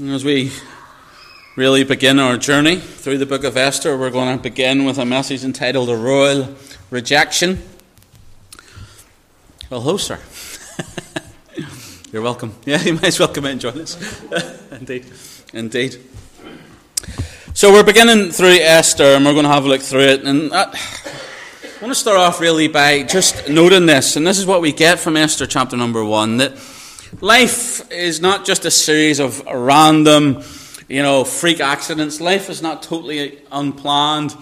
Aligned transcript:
As 0.00 0.24
we 0.24 0.50
really 1.54 1.84
begin 1.84 2.18
our 2.18 2.38
journey 2.38 2.76
through 2.76 3.18
the 3.18 3.26
book 3.26 3.44
of 3.44 3.58
Esther, 3.58 3.98
we're 3.98 4.08
going 4.08 4.34
to 4.38 4.42
begin 4.42 4.86
with 4.86 4.96
a 4.96 5.04
message 5.04 5.44
entitled 5.44 5.90
A 5.90 5.96
Royal 5.96 6.54
Rejection. 6.88 7.62
Well, 9.68 9.82
hello, 9.82 9.98
sir. 9.98 10.18
You're 12.10 12.22
welcome. 12.22 12.54
Yeah, 12.64 12.80
you 12.80 12.94
might 12.94 13.04
as 13.04 13.18
well 13.18 13.28
come 13.28 13.44
in 13.44 13.50
and 13.52 13.60
join 13.60 13.78
us. 13.82 14.22
Indeed. 14.72 15.12
Indeed. 15.52 16.00
So 17.52 17.70
we're 17.70 17.84
beginning 17.84 18.30
through 18.30 18.60
Esther 18.60 19.04
and 19.04 19.26
we're 19.26 19.34
going 19.34 19.44
to 19.44 19.50
have 19.50 19.66
a 19.66 19.68
look 19.68 19.82
through 19.82 20.04
it. 20.04 20.24
And 20.24 20.50
uh, 20.54 20.72
I 20.72 21.82
want 21.82 21.90
to 21.92 21.94
start 21.94 22.16
off 22.16 22.40
really 22.40 22.66
by 22.66 23.02
just 23.02 23.46
noting 23.46 23.84
this. 23.84 24.16
And 24.16 24.26
this 24.26 24.38
is 24.38 24.46
what 24.46 24.62
we 24.62 24.72
get 24.72 25.00
from 25.00 25.18
Esther 25.18 25.46
chapter 25.46 25.76
number 25.76 26.02
one 26.02 26.38
that 26.38 26.56
life 27.20 27.90
is 27.90 28.20
not 28.20 28.44
just 28.44 28.64
a 28.64 28.70
series 28.70 29.20
of 29.20 29.44
random, 29.46 30.42
you 30.88 31.02
know, 31.02 31.24
freak 31.24 31.60
accidents. 31.60 32.20
Life 32.20 32.50
is 32.50 32.62
not 32.62 32.82
totally 32.82 33.40
unplanned. 33.50 34.36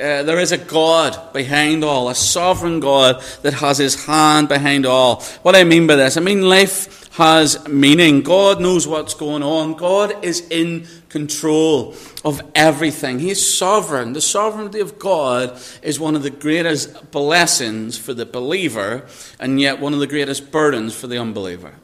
Uh, 0.00 0.22
there 0.22 0.38
is 0.38 0.52
a 0.52 0.58
God 0.58 1.32
behind 1.34 1.84
all, 1.84 2.08
a 2.08 2.14
sovereign 2.14 2.80
God 2.80 3.22
that 3.42 3.54
has 3.54 3.76
his 3.76 4.06
hand 4.06 4.48
behind 4.48 4.86
all. 4.86 5.22
What 5.42 5.54
I 5.54 5.64
mean 5.64 5.86
by 5.86 5.96
this, 5.96 6.16
I 6.16 6.20
mean 6.20 6.42
life 6.42 7.10
has 7.12 7.68
meaning. 7.68 8.22
God 8.22 8.58
knows 8.58 8.88
what's 8.88 9.12
going 9.12 9.42
on. 9.42 9.74
God 9.74 10.24
is 10.24 10.48
in 10.48 10.86
control 11.10 11.94
of 12.24 12.40
everything. 12.54 13.18
He's 13.18 13.54
sovereign. 13.54 14.14
The 14.14 14.22
sovereignty 14.22 14.80
of 14.80 14.98
God 14.98 15.60
is 15.82 16.00
one 16.00 16.16
of 16.16 16.22
the 16.22 16.30
greatest 16.30 17.10
blessings 17.10 17.98
for 17.98 18.14
the 18.14 18.24
believer, 18.24 19.06
and 19.38 19.60
yet 19.60 19.78
one 19.78 19.92
of 19.92 20.00
the 20.00 20.06
greatest 20.06 20.50
burdens 20.50 20.98
for 20.98 21.06
the 21.06 21.18
unbeliever. 21.18 21.74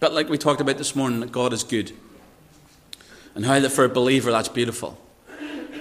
But 0.00 0.14
like 0.14 0.28
we 0.30 0.38
talked 0.38 0.62
about 0.62 0.78
this 0.78 0.96
morning, 0.96 1.20
that 1.20 1.30
God 1.30 1.52
is 1.52 1.62
good. 1.62 1.92
And 3.34 3.44
how 3.44 3.60
that 3.60 3.70
for 3.70 3.84
a 3.84 3.88
believer 3.88 4.32
that's 4.32 4.48
beautiful. 4.48 4.98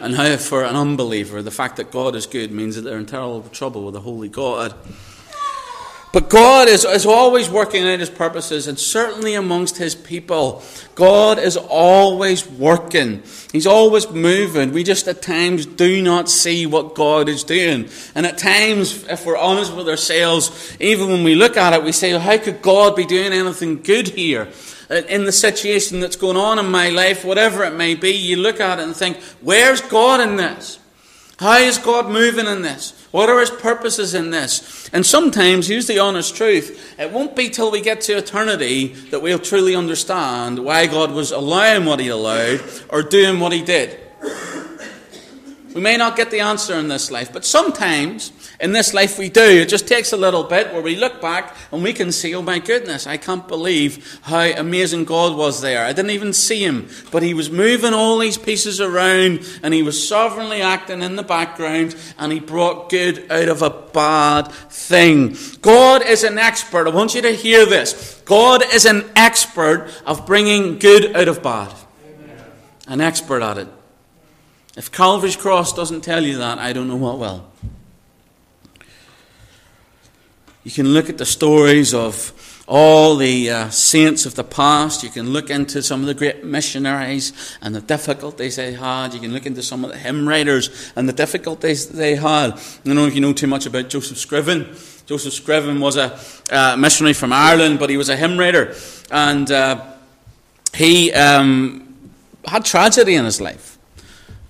And 0.01 0.15
how 0.15 0.37
for 0.37 0.63
an 0.63 0.75
unbeliever, 0.75 1.41
the 1.41 1.51
fact 1.51 1.77
that 1.77 1.91
God 1.91 2.15
is 2.15 2.25
good 2.25 2.51
means 2.51 2.75
that 2.75 2.81
they're 2.81 2.99
in 2.99 3.05
terrible 3.05 3.41
trouble 3.43 3.85
with 3.85 3.95
a 3.95 4.01
holy 4.01 4.29
God. 4.29 4.73
But 6.11 6.27
God 6.27 6.67
is, 6.67 6.85
is 6.85 7.05
always 7.05 7.51
working 7.51 7.87
out 7.87 7.99
his 7.99 8.09
purposes, 8.09 8.67
and 8.67 8.79
certainly 8.79 9.35
amongst 9.35 9.77
his 9.77 9.93
people. 9.93 10.63
God 10.95 11.37
is 11.37 11.55
always 11.55 12.49
working. 12.49 13.21
He's 13.51 13.67
always 13.67 14.09
moving. 14.09 14.71
We 14.71 14.83
just 14.83 15.07
at 15.07 15.21
times 15.21 15.67
do 15.67 16.01
not 16.01 16.27
see 16.27 16.65
what 16.65 16.95
God 16.95 17.29
is 17.29 17.43
doing. 17.43 17.89
And 18.15 18.25
at 18.25 18.39
times, 18.39 19.03
if 19.07 19.23
we're 19.23 19.37
honest 19.37 19.75
with 19.75 19.87
ourselves, 19.87 20.75
even 20.79 21.09
when 21.09 21.23
we 21.23 21.35
look 21.35 21.57
at 21.57 21.73
it, 21.73 21.83
we 21.83 21.91
say, 21.91 22.13
well, 22.13 22.21
how 22.21 22.39
could 22.39 22.63
God 22.63 22.95
be 22.95 23.05
doing 23.05 23.31
anything 23.31 23.83
good 23.83 24.07
here? 24.07 24.47
In 24.89 25.25
the 25.25 25.31
situation 25.31 25.99
that's 25.99 26.15
going 26.15 26.37
on 26.37 26.57
in 26.57 26.71
my 26.71 26.89
life, 26.89 27.23
whatever 27.23 27.63
it 27.63 27.75
may 27.75 27.93
be, 27.93 28.09
you 28.09 28.37
look 28.37 28.59
at 28.59 28.79
it 28.79 28.83
and 28.83 28.95
think, 28.95 29.17
where's 29.41 29.81
God 29.81 30.21
in 30.21 30.37
this? 30.37 30.79
How 31.37 31.59
is 31.59 31.77
God 31.77 32.09
moving 32.09 32.47
in 32.47 32.63
this? 32.63 32.98
What 33.11 33.29
are 33.29 33.39
his 33.39 33.49
purposes 33.49 34.13
in 34.13 34.29
this? 34.29 34.89
And 34.93 35.05
sometimes, 35.05 35.67
here's 35.67 35.87
the 35.87 35.99
honest 35.99 36.35
truth, 36.35 36.95
it 36.99 37.11
won't 37.11 37.35
be 37.35 37.49
till 37.49 37.71
we 37.71 37.81
get 37.81 38.01
to 38.01 38.17
eternity 38.17 38.87
that 39.09 39.21
we'll 39.21 39.39
truly 39.39 39.75
understand 39.75 40.59
why 40.59 40.85
God 40.85 41.11
was 41.11 41.31
allowing 41.31 41.85
what 41.85 41.99
he 41.99 42.09
allowed 42.09 42.61
or 42.89 43.01
doing 43.01 43.39
what 43.39 43.51
he 43.51 43.63
did. 43.63 43.99
We 45.73 45.81
may 45.81 45.97
not 45.97 46.15
get 46.15 46.29
the 46.29 46.39
answer 46.39 46.75
in 46.75 46.87
this 46.87 47.09
life, 47.09 47.31
but 47.33 47.45
sometimes 47.45 48.31
in 48.59 48.73
this 48.73 48.93
life 48.93 49.17
we 49.17 49.29
do. 49.29 49.41
It 49.41 49.69
just 49.69 49.87
takes 49.87 50.11
a 50.11 50.17
little 50.17 50.43
bit 50.43 50.73
where 50.73 50.81
we 50.81 50.95
look 50.95 51.21
back 51.21 51.55
and 51.71 51.81
we 51.81 51.93
can 51.93 52.11
see, 52.11 52.35
oh 52.35 52.41
my 52.41 52.59
goodness, 52.59 53.07
I 53.07 53.17
can't 53.17 53.47
believe 53.47 54.19
how 54.23 54.41
amazing 54.41 55.05
God 55.05 55.37
was 55.37 55.61
there. 55.61 55.85
I 55.85 55.93
didn't 55.93 56.11
even 56.11 56.33
see 56.33 56.63
him, 56.63 56.89
but 57.11 57.23
he 57.23 57.33
was 57.33 57.49
moving 57.49 57.93
all 57.93 58.17
these 58.17 58.37
pieces 58.37 58.81
around 58.81 59.39
and 59.63 59.73
he 59.73 59.81
was 59.81 60.07
sovereignly 60.07 60.61
acting 60.61 61.01
in 61.01 61.15
the 61.15 61.23
background 61.23 61.95
and 62.17 62.31
he 62.33 62.39
brought 62.39 62.89
good 62.89 63.31
out 63.31 63.47
of 63.47 63.61
a 63.61 63.69
bad 63.69 64.51
thing. 64.51 65.37
God 65.61 66.05
is 66.05 66.23
an 66.23 66.37
expert. 66.37 66.87
I 66.87 66.91
want 66.91 67.15
you 67.15 67.21
to 67.21 67.31
hear 67.31 67.65
this. 67.65 68.21
God 68.25 68.63
is 68.73 68.85
an 68.85 69.09
expert 69.15 69.89
of 70.05 70.25
bringing 70.25 70.79
good 70.79 71.15
out 71.15 71.29
of 71.29 71.41
bad. 71.41 71.73
An 72.87 72.99
expert 72.99 73.41
at 73.41 73.57
it. 73.57 73.67
If 74.75 74.91
Calvary's 74.91 75.35
cross 75.35 75.73
doesn't 75.73 76.01
tell 76.01 76.23
you 76.23 76.37
that, 76.39 76.57
I 76.57 76.73
don't 76.73 76.87
know 76.87 76.95
what 76.95 77.19
will. 77.19 77.48
You 80.69 80.75
can 80.75 80.89
look 80.89 81.09
at 81.09 81.17
the 81.17 81.25
stories 81.25 81.95
of 81.95 82.61
all 82.67 83.15
the 83.15 83.49
uh, 83.49 83.69
saints 83.71 84.27
of 84.27 84.35
the 84.35 84.43
past. 84.43 85.01
You 85.01 85.09
can 85.09 85.31
look 85.31 85.49
into 85.49 85.81
some 85.81 86.01
of 86.01 86.05
the 86.05 86.13
great 86.13 86.43
missionaries 86.45 87.57
and 87.63 87.73
the 87.73 87.81
difficulties 87.81 88.57
they 88.57 88.73
had. 88.73 89.15
You 89.15 89.19
can 89.19 89.33
look 89.33 89.47
into 89.47 89.63
some 89.63 89.83
of 89.83 89.89
the 89.89 89.97
hymn 89.97 90.29
writers 90.29 90.93
and 90.95 91.09
the 91.09 91.13
difficulties 91.13 91.89
they 91.89 92.15
had. 92.17 92.51
I 92.53 92.59
don't 92.83 92.93
know 92.93 93.07
if 93.07 93.15
you 93.15 93.19
know 93.19 93.33
too 93.33 93.47
much 93.47 93.65
about 93.65 93.89
Joseph 93.89 94.19
Scriven. 94.19 94.65
Joseph 95.07 95.33
Scriven 95.33 95.79
was 95.79 95.97
a 95.97 96.19
uh, 96.51 96.77
missionary 96.77 97.13
from 97.13 97.33
Ireland, 97.33 97.79
but 97.79 97.89
he 97.89 97.97
was 97.97 98.09
a 98.09 98.15
hymn 98.15 98.37
writer. 98.37 98.75
And 99.09 99.49
uh, 99.49 99.93
he 100.75 101.11
um, 101.13 102.11
had 102.45 102.63
tragedy 102.63 103.15
in 103.15 103.25
his 103.25 103.41
life. 103.41 103.79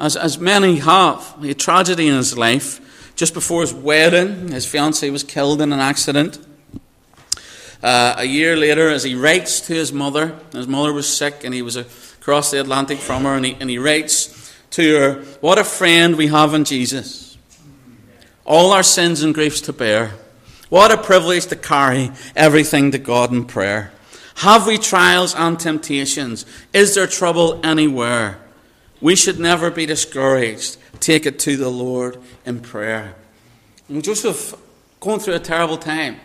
As, 0.01 0.17
as 0.17 0.37
many 0.37 0.79
have. 0.79 1.37
He 1.39 1.47
had 1.47 1.59
tragedy 1.59 2.09
in 2.09 2.15
his 2.15 2.37
life. 2.37 2.81
Just 3.19 3.33
before 3.33 3.59
his 3.59 3.73
wedding, 3.73 4.47
his 4.47 4.65
fiancee 4.65 5.09
was 5.09 5.25
killed 5.25 5.59
in 5.61 5.73
an 5.73 5.81
accident. 5.81 6.39
Uh, 7.83 8.15
a 8.17 8.23
year 8.23 8.55
later, 8.55 8.87
as 8.87 9.03
he 9.03 9.13
writes 9.13 9.59
to 9.59 9.73
his 9.73 9.91
mother, 9.91 10.39
his 10.53 10.69
mother 10.69 10.93
was 10.93 11.17
sick 11.17 11.43
and 11.43 11.53
he 11.53 11.61
was 11.61 11.75
across 11.75 12.49
the 12.49 12.61
Atlantic 12.61 12.97
from 12.97 13.25
her, 13.25 13.35
and 13.35 13.45
he, 13.45 13.57
and 13.59 13.69
he 13.69 13.77
writes 13.77 14.55
to 14.69 14.97
her, 14.97 15.13
What 15.41 15.57
a 15.57 15.65
friend 15.65 16.15
we 16.15 16.27
have 16.27 16.53
in 16.53 16.63
Jesus. 16.63 17.37
All 18.45 18.71
our 18.71 18.83
sins 18.83 19.21
and 19.21 19.33
griefs 19.33 19.59
to 19.61 19.73
bear. 19.73 20.11
What 20.69 20.89
a 20.89 20.97
privilege 20.97 21.47
to 21.47 21.57
carry 21.57 22.11
everything 22.37 22.91
to 22.91 22.99
God 22.99 23.33
in 23.33 23.43
prayer. 23.43 23.91
Have 24.35 24.65
we 24.65 24.77
trials 24.77 25.35
and 25.35 25.59
temptations? 25.59 26.45
Is 26.71 26.95
there 26.95 27.05
trouble 27.05 27.59
anywhere? 27.65 28.39
We 29.01 29.15
should 29.15 29.39
never 29.39 29.71
be 29.71 29.85
discouraged. 29.85 30.77
Take 30.99 31.25
it 31.25 31.39
to 31.39 31.55
the 31.55 31.69
Lord 31.69 32.17
in 32.45 32.59
prayer. 32.59 33.15
And 33.87 34.03
Joseph 34.03 34.55
going 34.99 35.19
through 35.19 35.35
a 35.35 35.39
terrible 35.39 35.77
time. 35.77 36.17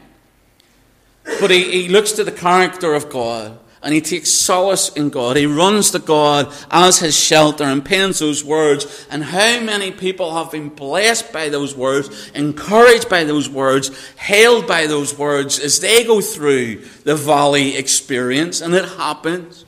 But 1.41 1.51
he, 1.51 1.83
he 1.83 1.89
looks 1.89 2.13
to 2.13 2.25
the 2.25 2.33
character 2.33 2.95
of 2.95 3.09
God 3.09 3.59
and 3.83 3.95
he 3.95 4.01
takes 4.01 4.31
solace 4.31 4.89
in 4.91 5.11
God. 5.11 5.37
He 5.37 5.45
runs 5.45 5.91
to 5.91 5.99
God 5.99 6.53
as 6.71 6.99
his 6.99 7.19
shelter 7.19 7.65
and 7.65 7.85
pens 7.85 8.19
those 8.19 8.43
words. 8.43 9.07
And 9.11 9.23
how 9.23 9.61
many 9.61 9.91
people 9.91 10.35
have 10.35 10.51
been 10.51 10.71
blessed 10.71 11.33
by 11.33 11.51
those 11.51 11.77
words, 11.77 12.31
encouraged 12.35 13.11
by 13.11 13.25
those 13.25 13.49
words, 13.49 13.91
hailed 14.17 14.67
by 14.67 14.87
those 14.87 15.17
words 15.19 15.59
as 15.59 15.81
they 15.81 16.03
go 16.03 16.23
through 16.23 16.77
the 17.05 17.15
valley 17.15 17.77
experience. 17.77 18.63
And 18.63 18.75
it 18.75 18.87
happens. 18.87 19.67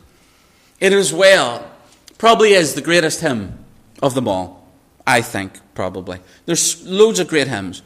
It 0.80 0.94
is 0.94 1.12
well 1.12 1.70
Probably 2.18 2.52
is 2.52 2.74
the 2.74 2.82
greatest 2.82 3.20
hymn 3.20 3.58
of 4.02 4.14
them 4.14 4.28
all, 4.28 4.66
I 5.06 5.20
think, 5.20 5.60
probably. 5.74 6.20
There's 6.46 6.84
loads 6.86 7.18
of 7.18 7.28
great 7.28 7.48
hymns. 7.48 7.82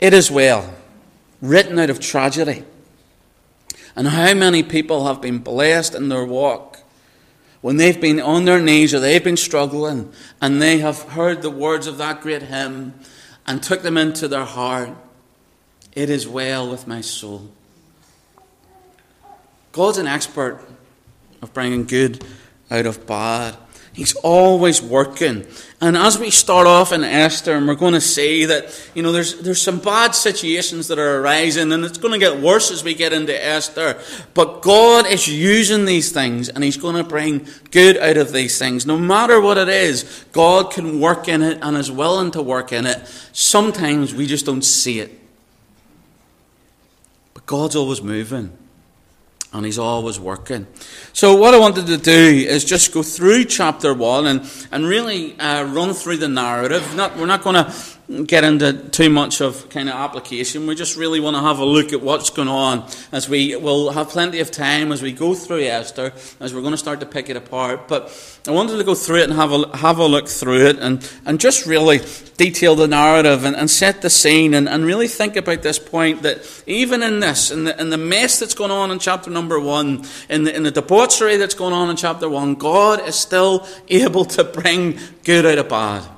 It 0.00 0.12
is 0.12 0.30
well, 0.30 0.74
written 1.40 1.78
out 1.78 1.90
of 1.90 2.00
tragedy. 2.00 2.64
And 3.94 4.08
how 4.08 4.34
many 4.34 4.62
people 4.62 5.06
have 5.06 5.20
been 5.20 5.38
blessed 5.38 5.94
in 5.94 6.08
their 6.08 6.24
walk 6.24 6.78
when 7.60 7.76
they've 7.76 8.00
been 8.00 8.20
on 8.20 8.44
their 8.44 8.60
knees 8.60 8.94
or 8.94 9.00
they've 9.00 9.22
been 9.22 9.36
struggling 9.36 10.12
and 10.40 10.62
they 10.62 10.78
have 10.78 11.02
heard 11.02 11.42
the 11.42 11.50
words 11.50 11.86
of 11.86 11.98
that 11.98 12.22
great 12.22 12.42
hymn 12.42 12.94
and 13.46 13.62
took 13.62 13.82
them 13.82 13.96
into 13.96 14.28
their 14.28 14.44
heart. 14.44 14.90
It 15.92 16.08
is 16.08 16.26
well 16.26 16.70
with 16.70 16.86
my 16.86 17.00
soul. 17.00 17.50
God's 19.72 19.98
an 19.98 20.06
expert 20.06 20.60
of 21.42 21.52
bringing 21.52 21.84
good 21.84 22.24
out 22.70 22.86
of 22.86 23.06
bad. 23.06 23.56
He's 23.92 24.14
always 24.16 24.80
working. 24.80 25.46
And 25.80 25.96
as 25.96 26.16
we 26.18 26.30
start 26.30 26.68
off 26.68 26.92
in 26.92 27.02
Esther, 27.02 27.54
and 27.54 27.66
we're 27.66 27.74
going 27.74 27.94
to 27.94 28.00
see 28.00 28.44
that, 28.44 28.90
you 28.94 29.02
know, 29.02 29.10
there's, 29.10 29.40
there's 29.40 29.60
some 29.60 29.80
bad 29.80 30.14
situations 30.14 30.86
that 30.88 30.98
are 30.98 31.20
arising, 31.20 31.72
and 31.72 31.84
it's 31.84 31.98
going 31.98 32.12
to 32.12 32.18
get 32.18 32.40
worse 32.40 32.70
as 32.70 32.84
we 32.84 32.94
get 32.94 33.12
into 33.12 33.34
Esther. 33.44 34.00
But 34.32 34.62
God 34.62 35.06
is 35.06 35.26
using 35.26 35.86
these 35.86 36.12
things, 36.12 36.48
and 36.48 36.62
He's 36.62 36.76
going 36.76 36.96
to 36.96 37.04
bring 37.04 37.48
good 37.72 37.96
out 37.96 38.16
of 38.16 38.32
these 38.32 38.58
things. 38.58 38.86
No 38.86 38.96
matter 38.96 39.40
what 39.40 39.58
it 39.58 39.68
is, 39.68 40.24
God 40.30 40.70
can 40.70 41.00
work 41.00 41.26
in 41.26 41.42
it 41.42 41.58
and 41.60 41.76
is 41.76 41.90
willing 41.90 42.30
to 42.32 42.42
work 42.42 42.72
in 42.72 42.86
it. 42.86 43.06
Sometimes 43.32 44.14
we 44.14 44.26
just 44.26 44.46
don't 44.46 44.64
see 44.64 45.00
it. 45.00 45.18
But 47.34 47.44
God's 47.44 47.74
always 47.74 48.02
moving 48.02 48.56
and 49.52 49.66
he's 49.66 49.78
always 49.78 50.20
working. 50.20 50.66
So, 51.12 51.34
what 51.34 51.54
I 51.54 51.58
wanted 51.58 51.86
to 51.86 51.96
do 51.96 52.46
is 52.48 52.64
just 52.64 52.92
go 52.92 53.02
through 53.02 53.44
chapter 53.44 53.92
one 53.94 54.26
and, 54.26 54.48
and 54.70 54.86
really 54.86 55.38
uh, 55.38 55.64
run 55.64 55.92
through 55.92 56.18
the 56.18 56.28
narrative. 56.28 56.94
Not, 56.94 57.16
we're 57.16 57.26
not 57.26 57.42
going 57.42 57.56
to 57.56 57.74
get 58.26 58.42
into 58.42 58.72
too 58.90 59.08
much 59.08 59.40
of 59.40 59.68
kind 59.70 59.88
of 59.88 59.94
application. 59.94 60.66
We 60.66 60.74
just 60.74 60.96
really 60.96 61.20
want 61.20 61.36
to 61.36 61.42
have 61.42 61.60
a 61.60 61.64
look 61.64 61.92
at 61.92 62.00
what's 62.00 62.30
going 62.30 62.48
on 62.48 62.88
as 63.12 63.28
we 63.28 63.54
will 63.54 63.90
have 63.92 64.08
plenty 64.08 64.40
of 64.40 64.50
time 64.50 64.90
as 64.90 65.00
we 65.00 65.12
go 65.12 65.32
through 65.34 65.62
Esther, 65.62 66.12
as 66.40 66.52
we're 66.52 66.60
going 66.60 66.72
to 66.72 66.78
start 66.78 66.98
to 67.00 67.06
pick 67.06 67.30
it 67.30 67.36
apart. 67.36 67.86
But 67.86 68.10
I 68.48 68.50
wanted 68.50 68.78
to 68.78 68.84
go 68.84 68.96
through 68.96 69.18
it 69.18 69.24
and 69.24 69.34
have 69.34 69.52
a, 69.52 69.76
have 69.76 69.98
a 69.98 70.06
look 70.06 70.26
through 70.26 70.66
it 70.66 70.78
and, 70.80 71.08
and 71.24 71.38
just 71.38 71.66
really 71.66 72.00
detail 72.36 72.74
the 72.74 72.88
narrative 72.88 73.44
and, 73.44 73.54
and 73.54 73.70
set 73.70 74.02
the 74.02 74.10
scene 74.10 74.54
and, 74.54 74.68
and 74.68 74.84
really 74.84 75.06
think 75.06 75.36
about 75.36 75.62
this 75.62 75.78
point 75.78 76.22
that 76.22 76.64
even 76.66 77.04
in 77.04 77.20
this, 77.20 77.52
in 77.52 77.62
the, 77.64 77.80
in 77.80 77.90
the 77.90 77.98
mess 77.98 78.40
that's 78.40 78.54
going 78.54 78.72
on 78.72 78.90
in 78.90 78.98
chapter 78.98 79.30
number 79.30 79.60
one, 79.60 80.04
in 80.28 80.42
the, 80.44 80.56
in 80.56 80.64
the 80.64 80.72
debauchery 80.72 81.36
that's 81.36 81.54
going 81.54 81.72
on 81.72 81.88
in 81.90 81.96
chapter 81.96 82.28
one, 82.28 82.56
God 82.56 83.06
is 83.06 83.14
still 83.14 83.68
able 83.88 84.24
to 84.24 84.42
bring 84.42 84.98
good 85.22 85.46
out 85.46 85.58
of 85.58 85.68
bad. 85.68 86.08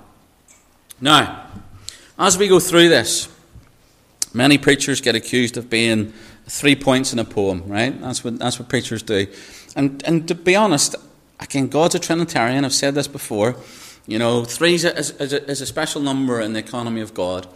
Now, 1.02 1.48
as 2.22 2.38
we 2.38 2.46
go 2.46 2.60
through 2.60 2.88
this, 2.88 3.28
many 4.32 4.56
preachers 4.56 5.00
get 5.00 5.16
accused 5.16 5.56
of 5.56 5.68
being 5.68 6.12
three 6.46 6.76
points 6.76 7.12
in 7.12 7.18
a 7.18 7.24
poem, 7.24 7.64
right? 7.66 8.00
That's 8.00 8.22
what, 8.22 8.38
that's 8.38 8.60
what 8.60 8.68
preachers 8.68 9.02
do. 9.02 9.26
And, 9.74 10.02
and 10.06 10.28
to 10.28 10.36
be 10.36 10.54
honest, 10.54 10.94
again, 11.40 11.66
God's 11.66 11.96
a 11.96 11.98
Trinitarian. 11.98 12.64
I've 12.64 12.72
said 12.72 12.94
this 12.94 13.08
before. 13.08 13.56
You 14.06 14.20
know, 14.20 14.44
three 14.44 14.74
is 14.74 14.84
a, 14.84 14.96
is, 14.96 15.32
a, 15.32 15.50
is 15.50 15.60
a 15.60 15.66
special 15.66 16.00
number 16.00 16.40
in 16.40 16.52
the 16.52 16.60
economy 16.60 17.00
of 17.00 17.12
God. 17.12 17.48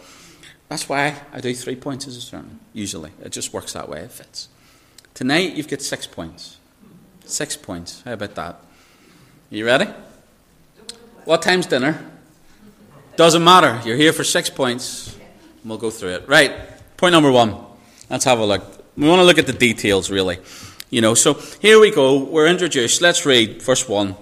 That's 0.67 0.89
why 0.89 1.21
I 1.31 1.39
do 1.39 1.53
three 1.53 1.77
points 1.77 2.05
as 2.05 2.17
a 2.17 2.21
sermon, 2.21 2.59
usually. 2.73 3.11
It 3.23 3.31
just 3.31 3.53
works 3.53 3.71
that 3.71 3.87
way, 3.87 4.01
it 4.01 4.11
fits. 4.11 4.49
Tonight, 5.13 5.55
you've 5.55 5.69
got 5.69 5.81
six 5.81 6.05
points. 6.05 6.57
Six 7.25 7.55
points. 7.55 8.01
How 8.03 8.13
about 8.13 8.35
that? 8.35 8.55
Are 8.55 8.61
You 9.49 9.65
ready? 9.65 9.89
What 11.23 11.41
time's 11.41 11.67
dinner? 11.67 12.16
Doesn't 13.17 13.43
matter. 13.43 13.81
You're 13.83 13.97
here 13.97 14.13
for 14.13 14.23
six 14.23 14.49
points. 14.49 15.17
We'll 15.65 15.77
go 15.77 15.89
through 15.89 16.11
it. 16.11 16.29
Right. 16.29 16.53
Point 16.97 17.13
number 17.13 17.31
one. 17.31 17.55
Let's 18.09 18.23
have 18.25 18.39
a 18.39 18.45
look. 18.45 18.63
We 18.95 19.07
want 19.07 19.19
to 19.19 19.25
look 19.25 19.37
at 19.37 19.47
the 19.47 19.53
details, 19.53 20.09
really. 20.09 20.39
You 20.89 21.01
know, 21.01 21.13
so 21.13 21.33
here 21.59 21.79
we 21.79 21.91
go. 21.91 22.23
We're 22.23 22.47
introduced. 22.47 23.01
Let's 23.01 23.25
read 23.25 23.61
verse 23.61 23.89
1, 23.89 24.15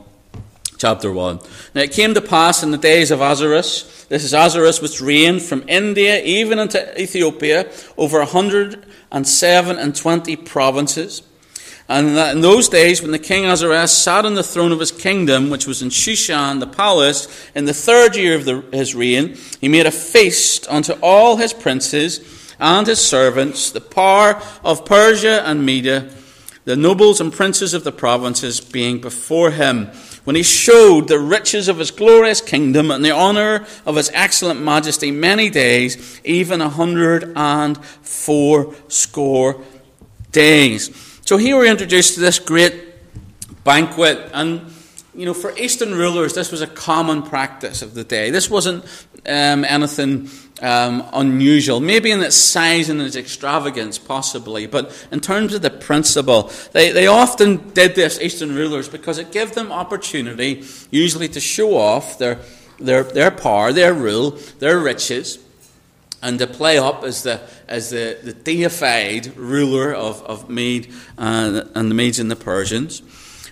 chapter 0.78 1.12
1. 1.12 1.40
Now 1.76 1.82
it 1.82 1.92
came 1.92 2.14
to 2.16 2.22
pass 2.22 2.64
in 2.64 2.72
the 2.72 2.78
days 2.78 3.12
of 3.12 3.22
Ahasuerus, 3.22 3.96
this 4.08 4.24
is 4.24 4.34
Ahasuerus 4.34 4.82
which 4.82 5.02
reigned 5.02 5.42
from 5.42 5.64
India 5.68 6.22
even 6.24 6.60
into 6.60 7.02
Ethiopia, 7.02 7.72
over 7.98 8.20
a 8.20 8.26
hundred 8.26 8.86
and 9.12 9.28
seven 9.28 9.78
and 9.80 9.96
twenty 9.96 10.36
provinces. 10.36 11.24
And 11.88 12.18
that 12.18 12.36
in 12.36 12.42
those 12.42 12.68
days, 12.68 13.02
when 13.02 13.12
the 13.12 13.20
king 13.20 13.46
Ahasuerus 13.46 13.96
sat 13.96 14.26
on 14.26 14.34
the 14.34 14.42
throne 14.42 14.72
of 14.72 14.80
his 14.80 14.92
kingdom, 14.92 15.52
which 15.52 15.68
was 15.68 15.84
in 15.84 15.90
Shushan, 15.90 16.60
the 16.60 16.68
palace, 16.68 17.28
in 17.54 17.66
the 17.66 17.76
third 17.76 18.16
year 18.16 18.36
of 18.36 18.46
the, 18.46 18.64
his 18.72 18.96
reign, 18.96 19.38
he 19.62 19.68
made 19.68 19.86
a 19.86 19.92
feast 19.92 20.68
unto 20.68 20.94
all 20.94 21.38
his 21.38 21.54
princes 21.54 22.56
and 22.60 22.88
his 22.88 23.06
servants, 23.06 23.70
the 23.70 23.82
power 23.82 24.42
of 24.64 24.86
Persia 24.86 25.44
and 25.48 25.64
Media, 25.64 26.10
the 26.64 26.76
nobles 26.76 27.22
and 27.22 27.32
princes 27.32 27.76
of 27.76 27.84
the 27.84 27.92
provinces 27.92 28.60
being 28.60 29.00
before 29.00 29.52
him, 29.52 29.86
when 30.24 30.36
he 30.36 30.42
showed 30.42 31.08
the 31.08 31.20
riches 31.20 31.68
of 31.68 31.78
his 31.78 31.92
glorious 31.92 32.42
kingdom 32.42 32.90
and 32.90 33.06
the 33.06 33.12
honor 33.12 33.64
of 33.86 33.96
his 33.96 34.10
excellent 34.16 34.60
majesty 34.60 35.12
many 35.12 35.52
days, 35.52 36.20
even 36.24 36.62
a 36.62 36.70
hundred 36.70 37.32
and 37.36 37.78
four 37.86 38.74
score 38.88 39.62
days. 40.32 41.05
So 41.26 41.38
here 41.38 41.58
we're 41.58 41.66
introduced 41.66 42.14
to 42.14 42.20
this 42.20 42.38
great 42.38 42.76
banquet, 43.64 44.30
and 44.32 44.72
you 45.16 45.26
know, 45.26 45.34
for 45.34 45.58
Eastern 45.58 45.96
rulers, 45.96 46.36
this 46.36 46.52
was 46.52 46.62
a 46.62 46.68
common 46.68 47.24
practice 47.24 47.82
of 47.82 47.96
the 47.96 48.04
day. 48.04 48.30
This 48.30 48.48
wasn't 48.48 48.86
um, 49.26 49.66
anything 49.66 50.30
um, 50.62 51.04
unusual, 51.14 51.80
maybe 51.80 52.12
in 52.12 52.22
its 52.22 52.36
size 52.36 52.90
and 52.90 53.02
its 53.02 53.16
extravagance, 53.16 53.98
possibly, 53.98 54.68
but 54.68 55.08
in 55.12 55.20
terms 55.20 55.56
of 55.56 55.64
the 55.64 55.72
principle, 55.72 56.52
they, 56.74 56.92
they 56.92 57.08
often 57.08 57.70
did 57.70 57.96
this, 57.96 58.22
Eastern 58.22 58.54
rulers, 58.54 58.88
because 58.88 59.18
it 59.18 59.32
gave 59.32 59.54
them 59.54 59.72
opportunity, 59.72 60.64
usually 60.92 61.30
to 61.30 61.40
show 61.40 61.76
off 61.76 62.20
their, 62.20 62.38
their, 62.80 63.02
their 63.02 63.32
power, 63.32 63.74
their 63.74 63.96
rule, 63.96 64.38
their 64.60 64.78
riches 64.78 65.40
and 66.26 66.40
to 66.40 66.48
play 66.48 66.80
up 66.80 67.04
as 67.04 67.22
the, 67.22 67.40
as 67.68 67.92
the, 67.92 68.18
the 68.24 68.34
deified 68.34 69.38
ruler 69.38 69.94
of, 69.94 70.24
of 70.24 70.50
Mede 70.50 70.92
uh, 71.20 71.62
and 71.76 71.92
the 71.92 71.94
Medes 71.94 72.18
and 72.18 72.32
the 72.32 72.36
Persians. 72.36 73.04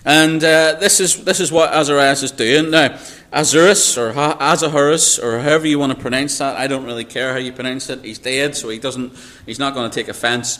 And 0.04 0.42
uh, 0.42 0.74
this, 0.80 0.98
is, 0.98 1.24
this 1.24 1.38
is 1.38 1.52
what 1.52 1.72
Azarias 1.72 2.24
is 2.24 2.32
doing. 2.32 2.72
Now, 2.72 2.88
Azurus 3.32 3.96
or 3.96 4.12
Azahurus 4.12 5.22
or 5.22 5.38
however 5.38 5.68
you 5.68 5.78
want 5.78 5.92
to 5.92 5.98
pronounce 5.98 6.36
that, 6.38 6.56
I 6.56 6.66
don't 6.66 6.84
really 6.84 7.04
care 7.04 7.32
how 7.32 7.38
you 7.38 7.52
pronounce 7.52 7.88
it. 7.90 8.04
He's 8.04 8.18
dead, 8.18 8.56
so 8.56 8.68
he 8.68 8.80
doesn't, 8.80 9.12
he's 9.46 9.60
not 9.60 9.74
going 9.74 9.88
to 9.88 9.94
take 9.94 10.08
offense. 10.08 10.58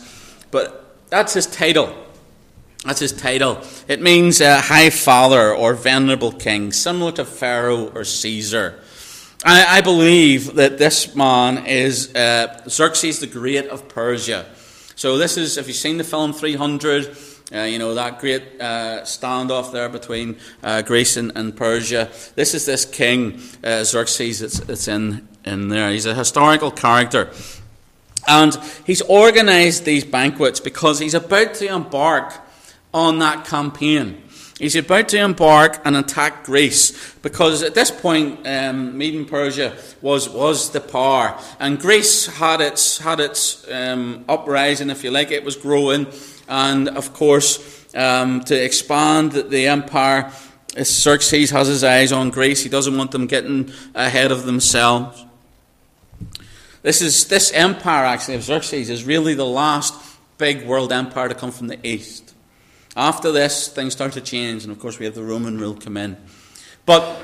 But 0.51 0.95
that's 1.09 1.33
his 1.33 1.45
title. 1.45 1.93
That's 2.85 3.01
his 3.01 3.11
title. 3.11 3.61
It 3.89 4.01
means 4.01 4.39
uh, 4.39 4.61
High 4.61 4.89
Father 4.89 5.53
or 5.53 5.73
Venerable 5.73 6.31
King, 6.31 6.71
similar 6.71 7.11
to 7.13 7.25
Pharaoh 7.25 7.89
or 7.89 8.05
Caesar. 8.05 8.79
I, 9.47 9.77
I 9.77 9.81
believe 9.81 10.55
that 10.55 10.79
this 10.79 11.15
man 11.15 11.67
is 11.67 12.13
uh, 12.15 12.63
Xerxes 12.67 13.19
the 13.19 13.27
Great 13.27 13.67
of 13.67 13.87
Persia. 13.87 14.47
So 14.95 15.19
this 15.19 15.37
is, 15.37 15.59
if 15.59 15.67
you've 15.67 15.77
seen 15.77 15.97
the 15.97 16.03
film 16.03 16.33
300, 16.33 17.15
uh, 17.53 17.59
you 17.59 17.77
know, 17.77 17.93
that 17.93 18.19
great 18.19 18.41
uh, 18.59 19.01
standoff 19.03 19.71
there 19.71 19.87
between 19.87 20.37
uh, 20.63 20.81
Greece 20.81 21.15
and, 21.15 21.31
and, 21.35 21.55
Persia. 21.55 22.09
This 22.33 22.55
is 22.55 22.65
this 22.65 22.85
king, 22.85 23.39
uh, 23.63 23.83
Xerxes, 23.83 24.39
that's, 24.39 24.61
that's 24.61 24.87
in, 24.87 25.27
in 25.45 25.67
there. 25.67 25.91
He's 25.91 26.07
a 26.07 26.15
historical 26.15 26.71
character. 26.71 27.29
And 28.27 28.57
he's 28.83 29.03
organized 29.03 29.85
these 29.85 30.05
banquets 30.05 30.59
because 30.59 30.97
he's 30.97 31.13
about 31.13 31.53
to 31.55 31.67
embark 31.67 32.33
on 32.91 33.19
that 33.19 33.45
campaign. 33.45 34.23
He's 34.57 34.77
about 34.77 35.09
to 35.09 35.17
embark 35.17 35.81
and 35.83 35.97
attack 35.97 36.45
Greece 36.45 37.13
because 37.15 37.61
at 37.61 37.75
this 37.75 37.91
point, 37.91 38.47
um, 38.47 38.97
Median 38.97 39.25
Persia 39.25 39.75
was, 40.01 40.29
was 40.29 40.71
the 40.71 40.79
power, 40.79 41.37
and 41.59 41.77
Greece 41.77 42.27
had 42.27 42.61
its 42.61 42.97
had 42.97 43.19
its 43.19 43.69
um, 43.69 44.23
uprising, 44.29 44.89
if 44.89 45.03
you 45.03 45.11
like. 45.11 45.31
It 45.31 45.43
was 45.43 45.57
growing, 45.57 46.07
and 46.47 46.87
of 46.87 47.11
course, 47.11 47.85
um, 47.95 48.45
to 48.45 48.55
expand 48.55 49.33
the 49.33 49.67
empire, 49.67 50.31
Xerxes 50.81 51.49
has 51.49 51.67
his 51.67 51.83
eyes 51.83 52.13
on 52.13 52.29
Greece. 52.29 52.63
He 52.63 52.69
doesn't 52.69 52.95
want 52.95 53.11
them 53.11 53.27
getting 53.27 53.71
ahead 53.93 54.31
of 54.31 54.45
themselves. 54.45 55.25
This 56.81 57.01
is 57.01 57.27
this 57.27 57.51
empire 57.51 58.05
actually 58.05 58.35
of 58.35 58.43
Xerxes 58.43 58.89
is 58.89 59.03
really 59.03 59.33
the 59.33 59.45
last 59.45 59.93
big 60.37 60.65
world 60.65 60.93
empire 60.93 61.27
to 61.27 61.35
come 61.35 61.51
from 61.51 61.67
the 61.67 61.85
east. 61.85 62.24
After 62.95 63.31
this, 63.31 63.67
things 63.67 63.93
start 63.93 64.13
to 64.13 64.21
change, 64.21 64.63
and 64.63 64.71
of 64.71 64.79
course, 64.79 64.99
we 64.99 65.05
have 65.05 65.15
the 65.15 65.23
Roman 65.23 65.57
rule 65.57 65.75
come 65.75 65.97
in. 65.97 66.17
But 66.85 67.19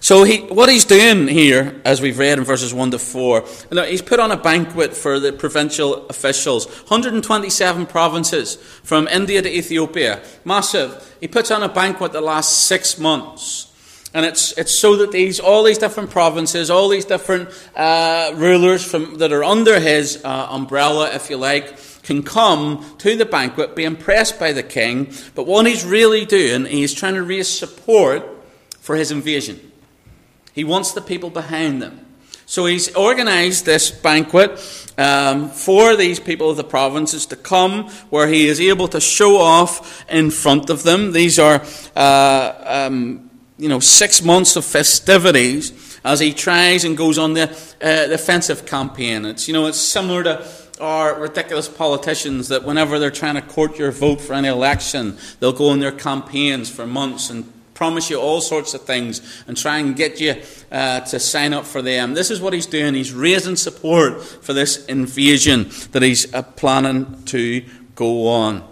so 0.00 0.24
he, 0.24 0.40
what 0.40 0.68
he's 0.68 0.84
doing 0.84 1.28
here, 1.28 1.80
as 1.84 2.00
we've 2.00 2.18
read 2.18 2.38
in 2.38 2.44
verses 2.44 2.74
1 2.74 2.90
to 2.90 2.98
4, 2.98 3.44
he's 3.86 4.02
put 4.02 4.20
on 4.20 4.30
a 4.30 4.36
banquet 4.36 4.94
for 4.94 5.18
the 5.18 5.32
provincial 5.32 6.06
officials. 6.08 6.66
127 6.66 7.86
provinces 7.86 8.56
from 8.56 9.08
India 9.08 9.40
to 9.40 9.50
Ethiopia. 9.50 10.22
Massive. 10.44 11.16
He 11.20 11.28
puts 11.28 11.50
on 11.50 11.62
a 11.62 11.68
banquet 11.68 12.12
that 12.12 12.22
lasts 12.22 12.54
six 12.54 12.98
months. 12.98 13.70
And 14.12 14.24
it's, 14.24 14.52
it's 14.58 14.72
so 14.72 14.96
that 14.96 15.10
these, 15.10 15.40
all 15.40 15.62
these 15.64 15.78
different 15.78 16.10
provinces, 16.10 16.70
all 16.70 16.88
these 16.88 17.04
different 17.04 17.48
uh, 17.74 18.32
rulers 18.36 18.84
from, 18.84 19.18
that 19.18 19.32
are 19.32 19.42
under 19.42 19.80
his 19.80 20.22
uh, 20.24 20.46
umbrella, 20.50 21.12
if 21.14 21.30
you 21.30 21.36
like, 21.36 21.76
can 22.04 22.22
come 22.22 22.84
to 22.98 23.16
the 23.16 23.24
banquet, 23.24 23.74
be 23.74 23.84
impressed 23.84 24.38
by 24.38 24.52
the 24.52 24.62
king, 24.62 25.12
but 25.34 25.46
what 25.46 25.66
he's 25.66 25.84
really 25.84 26.24
doing, 26.24 26.66
he's 26.66 26.94
trying 26.94 27.14
to 27.14 27.22
raise 27.22 27.48
support 27.48 28.22
for 28.78 28.94
his 28.94 29.10
invasion. 29.10 29.72
He 30.52 30.62
wants 30.62 30.92
the 30.92 31.00
people 31.00 31.30
behind 31.30 31.82
them. 31.82 32.00
So 32.46 32.66
he's 32.66 32.94
organized 32.94 33.64
this 33.64 33.90
banquet 33.90 34.50
um, 34.98 35.48
for 35.48 35.96
these 35.96 36.20
people 36.20 36.50
of 36.50 36.56
the 36.56 36.64
provinces 36.64 37.26
to 37.26 37.36
come, 37.36 37.88
where 38.10 38.28
he 38.28 38.46
is 38.46 38.60
able 38.60 38.86
to 38.88 39.00
show 39.00 39.38
off 39.38 40.04
in 40.10 40.30
front 40.30 40.68
of 40.68 40.82
them. 40.82 41.12
These 41.12 41.38
are, 41.38 41.64
uh, 41.96 42.86
um, 42.86 43.30
you 43.56 43.68
know, 43.68 43.80
six 43.80 44.22
months 44.22 44.56
of 44.56 44.64
festivities 44.64 45.72
as 46.04 46.20
he 46.20 46.32
tries 46.32 46.84
and 46.84 46.96
goes 46.96 47.18
on 47.18 47.34
the, 47.34 47.50
uh, 47.82 48.12
offensive 48.12 48.66
campaign. 48.66 49.24
It's, 49.24 49.48
you 49.48 49.54
know, 49.54 49.66
it's 49.66 49.80
similar 49.80 50.22
to 50.24 50.46
are 50.80 51.20
ridiculous 51.20 51.68
politicians 51.68 52.48
that 52.48 52.64
whenever 52.64 52.98
they're 52.98 53.10
trying 53.10 53.36
to 53.36 53.42
court 53.42 53.78
your 53.78 53.92
vote 53.92 54.20
for 54.20 54.32
any 54.32 54.48
election, 54.48 55.16
they'll 55.38 55.52
go 55.52 55.68
on 55.68 55.78
their 55.78 55.92
campaigns 55.92 56.68
for 56.68 56.86
months 56.86 57.30
and 57.30 57.50
promise 57.74 58.10
you 58.10 58.20
all 58.20 58.40
sorts 58.40 58.74
of 58.74 58.82
things 58.82 59.44
and 59.46 59.56
try 59.56 59.78
and 59.78 59.96
get 59.96 60.20
you 60.20 60.34
uh, 60.72 61.00
to 61.00 61.18
sign 61.18 61.52
up 61.52 61.64
for 61.64 61.82
them. 61.82 62.14
This 62.14 62.30
is 62.30 62.40
what 62.40 62.52
he's 62.52 62.66
doing. 62.66 62.94
He's 62.94 63.12
raising 63.12 63.56
support 63.56 64.22
for 64.22 64.52
this 64.52 64.84
invasion 64.86 65.70
that 65.92 66.02
he's 66.02 66.32
uh, 66.32 66.42
planning 66.42 67.22
to 67.26 67.64
go 67.94 68.28
on. 68.28 68.68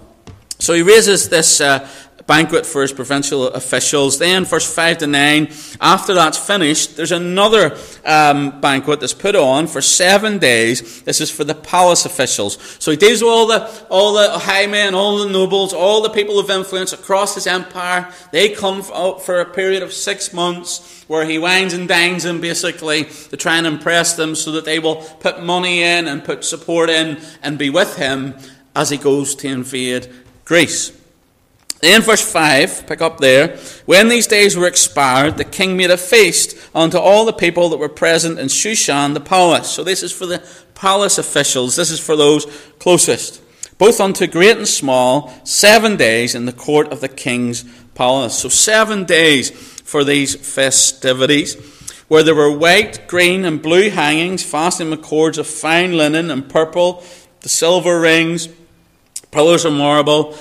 So 0.59 0.75
he 0.75 0.83
raises 0.83 1.29
this 1.29 1.61
uh, 1.61 1.89
banquet 2.27 2.65
for 2.65 2.83
his 2.83 2.93
provincial 2.93 3.49
officials. 3.49 4.19
Then, 4.19 4.45
verse 4.45 4.73
5 4.73 4.99
to 4.99 5.07
9, 5.07 5.49
after 5.81 6.15
that's 6.15 6.39
finished, 6.39 6.97
there's 6.97 7.13
another 7.13 7.77
um, 8.05 8.61
banquet 8.61 9.01
that's 9.01 9.15
put 9.15 9.37
on 9.37 9.67
for 9.67 9.81
seven 9.81 10.39
days. 10.39 11.03
This 11.03 11.21
is 11.21 11.31
for 11.31 11.45
the 11.45 11.55
palace 11.55 12.05
officials. 12.05 12.59
So 12.79 12.91
he 12.91 12.97
deals 12.97 13.23
with 13.23 13.31
all 13.31 13.47
the, 13.47 13.87
all 13.91 14.15
the 14.15 14.39
high 14.39 14.67
men, 14.67 14.95
all 14.95 15.19
the 15.19 15.31
nobles, 15.31 15.73
all 15.73 16.03
the 16.03 16.11
people 16.11 16.39
of 16.39 16.51
influence 16.51 16.93
across 16.93 17.35
his 17.35 17.47
empire. 17.47 18.13
They 18.31 18.51
come 18.51 18.83
out 18.95 19.23
for 19.23 19.41
a 19.41 19.47
period 19.47 19.83
of 19.83 19.93
six 19.93 20.33
months 20.33 21.05
where 21.09 21.25
he 21.27 21.39
wines 21.39 21.75
and 21.75 21.89
dines 21.89 22.23
them 22.23 22.41
basically 22.41 23.05
to 23.05 23.37
try 23.37 23.59
and 23.59 23.67
impress 23.67 24.15
them 24.15 24.35
so 24.35 24.53
that 24.53 24.65
they 24.65 24.79
will 24.79 24.97
put 24.97 25.43
money 25.43 25.83
in 25.83 26.09
and 26.09 26.25
put 26.25 26.45
support 26.45 26.89
in 26.89 27.21
and 27.43 27.59
be 27.59 27.71
with 27.71 27.97
him 27.97 28.35
as 28.75 28.91
he 28.91 28.97
goes 28.97 29.35
to 29.35 29.49
invade 29.49 30.11
Greece. 30.45 31.02
In 31.83 32.01
verse 32.01 32.23
5, 32.23 32.87
pick 32.87 33.03
up 33.03 33.19
there, 33.19 33.57
when 33.87 34.09
these 34.09 34.29
days 34.29 34.57
were 34.57 34.69
expired, 34.69 35.37
the 35.37 35.45
king 35.45 35.77
made 35.77 35.91
a 35.91 35.97
feast 35.97 36.57
unto 36.73 36.97
all 36.97 37.25
the 37.25 37.33
people 37.33 37.69
that 37.71 37.79
were 37.79 37.89
present 37.89 38.39
in 38.39 38.47
Shushan 38.47 39.15
the 39.15 39.21
palace. 39.21 39.69
So 39.69 39.83
this 39.83 40.05
is 40.05 40.13
for 40.13 40.27
the 40.27 40.47
palace 40.77 41.19
officials, 41.19 41.75
this 41.75 41.91
is 41.91 41.99
for 41.99 42.15
those 42.15 42.47
closest. 42.79 43.43
Both 43.79 44.01
unto 44.01 44.29
great 44.29 44.57
and 44.57 44.69
small, 44.69 45.33
seven 45.43 45.97
days 45.97 46.37
in 46.37 46.47
the 46.47 46.53
court 46.53 46.93
of 46.93 47.01
the 47.01 47.09
king's 47.09 47.65
palace. 47.95 48.39
So 48.39 48.49
seven 48.49 49.05
days 49.05 49.51
for 49.51 50.05
these 50.05 50.37
festivities, 50.37 51.57
where 52.07 52.23
there 52.23 52.37
were 52.37 52.57
white, 52.57 53.09
green, 53.09 53.45
and 53.45 53.61
blue 53.61 53.91
hangings 53.91 54.45
fastened 54.45 54.91
with 54.91 55.03
cords 55.03 55.37
of 55.37 55.49
fine 55.49 55.97
linen 55.97 56.31
and 56.31 56.49
purple, 56.49 57.03
the 57.41 57.49
silver 57.49 57.99
rings, 57.99 58.49
pillars 59.33 59.65
of 59.65 59.73
marble, 59.73 60.37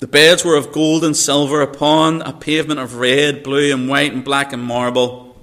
the 0.00 0.08
beds 0.08 0.44
were 0.44 0.56
of 0.56 0.72
gold 0.72 1.04
and 1.04 1.16
silver 1.16 1.60
upon 1.60 2.22
a 2.22 2.32
pavement 2.32 2.80
of 2.80 2.96
red, 2.96 3.42
blue, 3.42 3.72
and 3.72 3.88
white, 3.88 4.12
and 4.12 4.24
black 4.24 4.52
and 4.52 4.62
marble. 4.62 5.36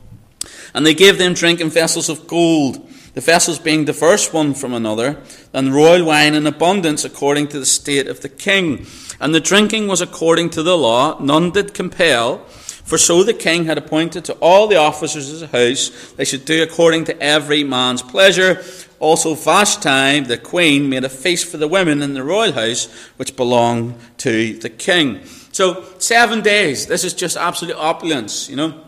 And 0.74 0.86
they 0.86 0.96
gave 0.96 1.18
them 1.18 1.34
drink 1.34 1.60
in 1.62 1.70
vessels 1.70 2.10
of 2.10 2.28
gold, 2.28 2.88
the 3.14 3.22
vessels 3.22 3.60
being 3.60 3.86
diverse 3.86 4.34
one 4.34 4.56
from 4.56 4.74
another, 4.74 5.22
and 5.54 5.74
royal 5.74 6.06
wine 6.06 6.34
in 6.34 6.46
abundance 6.46 7.06
according 7.06 7.48
to 7.50 7.60
the 7.60 7.66
state 7.66 8.08
of 8.08 8.22
the 8.22 8.30
king. 8.30 8.86
And 9.20 9.34
the 9.34 9.40
drinking 9.40 9.88
was 9.88 10.02
according 10.02 10.50
to 10.52 10.64
the 10.64 10.78
law, 10.78 11.20
none 11.20 11.52
did 11.52 11.74
compel. 11.74 12.40
For 12.88 12.98
so 12.98 13.24
the 13.24 13.34
king 13.34 13.66
had 13.66 13.78
appointed 13.78 14.26
to 14.26 14.34
all 14.34 14.68
the 14.68 14.78
officers 14.78 15.34
of 15.34 15.40
the 15.52 15.58
house, 15.58 16.14
they 16.14 16.26
should 16.26 16.46
do 16.46 16.64
according 16.64 17.06
to 17.06 17.22
every 17.22 17.64
man's 17.64 18.02
pleasure. 18.02 18.64
Also, 19.00 19.36
Vashti, 19.36 20.22
the 20.22 20.38
queen, 20.38 20.90
made 20.90 21.04
a 21.04 21.10
feast 21.10 21.46
for 21.46 21.58
the 21.58 21.68
women 21.68 22.02
in 22.02 22.14
the 22.14 22.24
royal 22.24 22.54
house, 22.54 22.86
which 23.18 23.36
belonged 23.36 23.96
to 24.18 24.58
the 24.58 24.70
king. 24.70 25.24
So, 25.52 25.86
seven 26.00 26.42
days. 26.42 26.88
This 26.88 27.04
is 27.04 27.14
just 27.14 27.38
absolute 27.38 27.76
opulence, 27.76 28.50
you 28.50 28.56
know. 28.56 28.84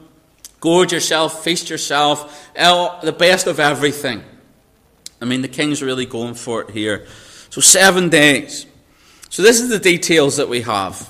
Gorge 0.60 0.92
yourself, 0.94 1.44
feast 1.44 1.70
yourself, 1.70 2.52
the 2.56 3.16
best 3.18 3.48
of 3.48 3.60
everything. 3.60 4.24
I 5.22 5.26
mean, 5.26 5.42
the 5.42 5.48
king's 5.48 5.82
really 5.84 6.06
going 6.06 6.34
for 6.34 6.62
it 6.62 6.72
here. 6.72 7.06
So, 7.50 7.62
seven 7.62 8.10
days. 8.10 8.66
So, 9.30 9.44
this 9.44 9.62
is 9.62 9.70
the 9.70 9.80
details 9.80 10.38
that 10.38 10.50
we 10.50 10.62
have. 10.62 11.10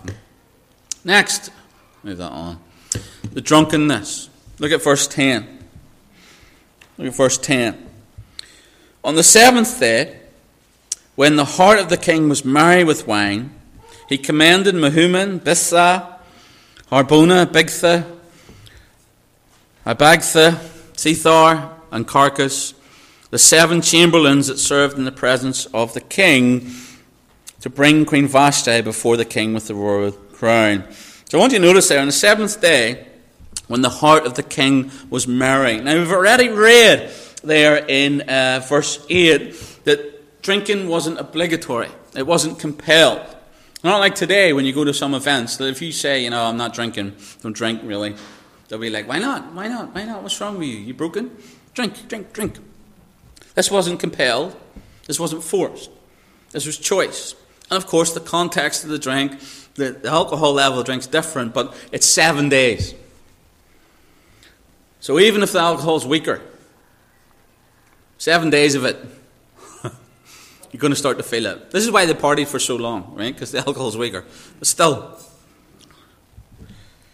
Next, 1.04 1.52
move 2.04 2.18
that 2.18 2.32
on 2.32 2.60
the 3.32 3.42
drunkenness. 3.42 4.30
Look 4.60 4.72
at 4.72 4.84
verse 4.84 5.08
10. 5.08 5.60
Look 6.98 7.08
at 7.08 7.16
verse 7.16 7.38
10. 7.38 7.89
On 9.04 9.16
the 9.16 9.24
seventh 9.24 9.80
day, 9.80 10.20
when 11.16 11.38
the 11.38 11.46
heart 11.46 11.80
of 11.80 11.88
the 11.88 11.98
king 11.98 12.28
was 12.28 12.44
merry 12.44 12.84
with 12.84 13.08
wine, 13.08 13.52
he 14.10 14.18
commanded 14.18 14.76
Mehuman, 14.76 15.40
Biztha, 15.40 16.20
Harbona, 16.92 17.46
Bigtha, 17.46 18.06
Abagtha, 19.86 20.52
Zethar, 20.94 21.72
and 21.92 22.08
Carkas, 22.08 22.74
the 23.30 23.40
seven 23.40 23.82
chamberlains 23.82 24.48
that 24.48 24.58
served 24.58 24.98
in 24.98 25.06
the 25.06 25.12
presence 25.12 25.66
of 25.68 25.94
the 25.94 26.02
king, 26.02 26.70
to 27.62 27.70
bring 27.70 28.06
Queen 28.06 28.28
Vashti 28.28 28.82
before 28.82 29.16
the 29.16 29.26
king 29.26 29.54
with 29.54 29.68
the 29.68 29.76
royal 29.76 30.12
crown. 30.12 30.84
So 31.30 31.38
I 31.38 31.42
want 31.42 31.54
you 31.54 31.60
to 31.60 31.66
notice 31.66 31.88
there, 31.88 32.00
on 32.00 32.08
the 32.08 32.12
seventh 32.12 32.60
day, 32.60 33.08
when 33.68 33.82
the 33.82 33.90
heart 33.90 34.26
of 34.26 34.34
the 34.34 34.44
king 34.44 34.92
was 35.10 35.28
merry. 35.28 35.80
Now, 35.80 35.96
we've 35.96 36.12
already 36.12 36.50
read 36.50 37.12
there 37.42 37.86
in 37.88 38.22
uh, 38.22 38.66
verse 38.68 39.06
8 39.10 39.84
that 39.86 40.42
drinking 40.42 40.88
wasn't 40.88 41.20
obligatory, 41.20 41.90
it 42.16 42.26
wasn't 42.26 42.60
compelled. 42.60 43.36
Not 43.84 44.00
like 44.00 44.16
today 44.16 44.52
when 44.52 44.66
you 44.66 44.74
go 44.74 44.84
to 44.84 44.94
some 44.94 45.14
events, 45.14 45.58
that 45.58 45.68
if 45.68 45.82
you 45.82 45.92
say, 45.92 46.24
you 46.24 46.30
know, 46.30 46.44
I'm 46.44 46.58
not 46.58 46.74
drinking, 46.74 47.16
don't 47.42 47.56
drink 47.56 47.82
really, 47.84 48.16
they'll 48.68 48.80
be 48.80 48.90
like, 48.90 49.08
why 49.08 49.20
not? 49.20 49.54
Why 49.54 49.68
not? 49.68 49.96
Why 49.96 50.04
not? 50.04 50.22
What's 50.22 50.40
wrong 50.42 50.58
with 50.58 50.68
you? 50.68 50.78
You 50.78 50.94
broken? 50.94 51.32
Drink, 51.74 52.08
drink, 52.10 52.34
drink. 52.34 52.58
This 53.56 53.72
wasn't 53.72 54.00
compelled, 54.00 54.56
this 55.08 55.20
wasn't 55.20 55.44
forced, 55.44 55.90
this 56.52 56.66
was 56.66 56.78
choice. 56.78 57.36
And 57.72 57.78
of 57.78 57.88
course, 57.88 58.14
the 58.14 58.20
context 58.20 58.84
of 58.84 58.90
the 58.90 59.00
drink, 59.00 59.40
the, 59.76 59.92
the 59.92 60.10
alcohol 60.10 60.54
level 60.54 60.80
of 60.80 60.86
drink's 60.86 61.08
different, 61.08 61.54
but 61.54 61.76
it's 61.92 62.06
seven 62.06 62.50
days. 62.50 62.94
So 65.00 65.20
even 65.20 65.42
if 65.44 65.54
the 65.54 65.60
alcohol 65.60 65.96
is 65.96 66.06
weaker, 66.06 66.42
seven 68.20 68.52
days 68.52 68.76
of 68.76 68.86
it, 68.86 68.98
you're 70.72 70.80
going 70.80 70.94
to 70.94 71.00
start 71.00 71.18
to 71.18 71.24
feel 71.24 71.48
it. 71.48 71.72
This 71.72 71.84
is 71.84 71.90
why 71.90 72.06
they 72.06 72.14
partied 72.14 72.48
for 72.48 72.60
so 72.60 72.76
long, 72.76 73.16
right? 73.16 73.34
Because 73.34 73.52
the 73.52 73.58
alcohol 73.58 73.88
is 73.88 73.98
weaker. 73.98 74.24
But 74.60 74.68
still, 74.68 75.18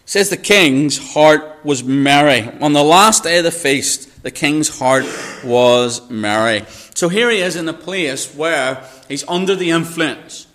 says 0.04 0.28
the 0.28 0.36
king's 0.36 1.12
heart 1.14 1.64
was 1.64 1.82
merry. 1.82 2.50
On 2.60 2.74
the 2.74 2.84
last 2.84 3.22
day 3.22 3.38
of 3.38 3.44
the 3.44 3.50
feast, 3.50 4.22
the 4.22 4.30
king's 4.30 4.78
heart 4.78 5.04
was 5.44 6.08
merry. 6.10 6.64
So 6.94 7.08
here 7.08 7.30
he 7.30 7.38
is 7.38 7.56
in 7.56 7.68
a 7.68 7.72
place 7.72 8.34
where 8.34 8.84
he's 9.08 9.26
under 9.28 9.54
the 9.54 9.70
influence. 9.70 10.46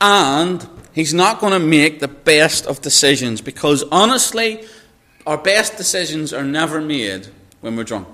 And 0.00 0.66
he's 0.94 1.14
not 1.14 1.40
going 1.40 1.52
to 1.52 1.58
make 1.58 2.00
the 2.00 2.08
best 2.08 2.66
of 2.66 2.80
decisions 2.80 3.40
because 3.40 3.84
honestly, 3.92 4.64
our 5.26 5.38
best 5.38 5.76
decisions 5.76 6.32
are 6.32 6.44
never 6.44 6.80
made 6.80 7.28
when 7.60 7.76
we're 7.76 7.84
drunk. 7.84 8.08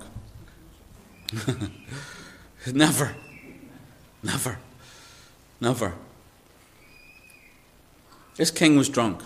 never. 2.72 3.14
Never. 4.22 4.58
Never. 5.60 5.94
This 8.36 8.50
king 8.50 8.76
was 8.76 8.88
drunk. 8.88 9.22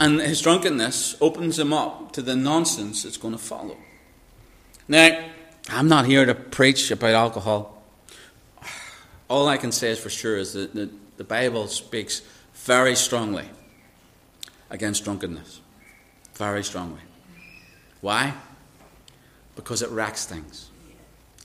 And 0.00 0.20
his 0.20 0.40
drunkenness 0.40 1.16
opens 1.20 1.58
him 1.58 1.72
up 1.72 2.12
to 2.12 2.22
the 2.22 2.34
nonsense 2.34 3.02
that's 3.02 3.16
going 3.16 3.34
to 3.34 3.38
follow. 3.38 3.76
Now, 4.88 5.30
I'm 5.68 5.88
not 5.88 6.06
here 6.06 6.26
to 6.26 6.34
preach 6.34 6.90
about 6.90 7.14
alcohol. 7.14 7.82
All 9.28 9.48
I 9.48 9.56
can 9.56 9.72
say 9.72 9.90
is 9.90 9.98
for 9.98 10.10
sure 10.10 10.36
is 10.36 10.52
that 10.54 10.74
the 11.16 11.24
Bible 11.24 11.68
speaks 11.68 12.22
very 12.54 12.96
strongly 12.96 13.44
against 14.70 15.04
drunkenness 15.04 15.60
very 16.34 16.64
strongly. 16.64 17.00
Why? 18.00 18.34
Because 19.56 19.82
it 19.82 19.90
wrecks 19.90 20.26
things. 20.26 20.70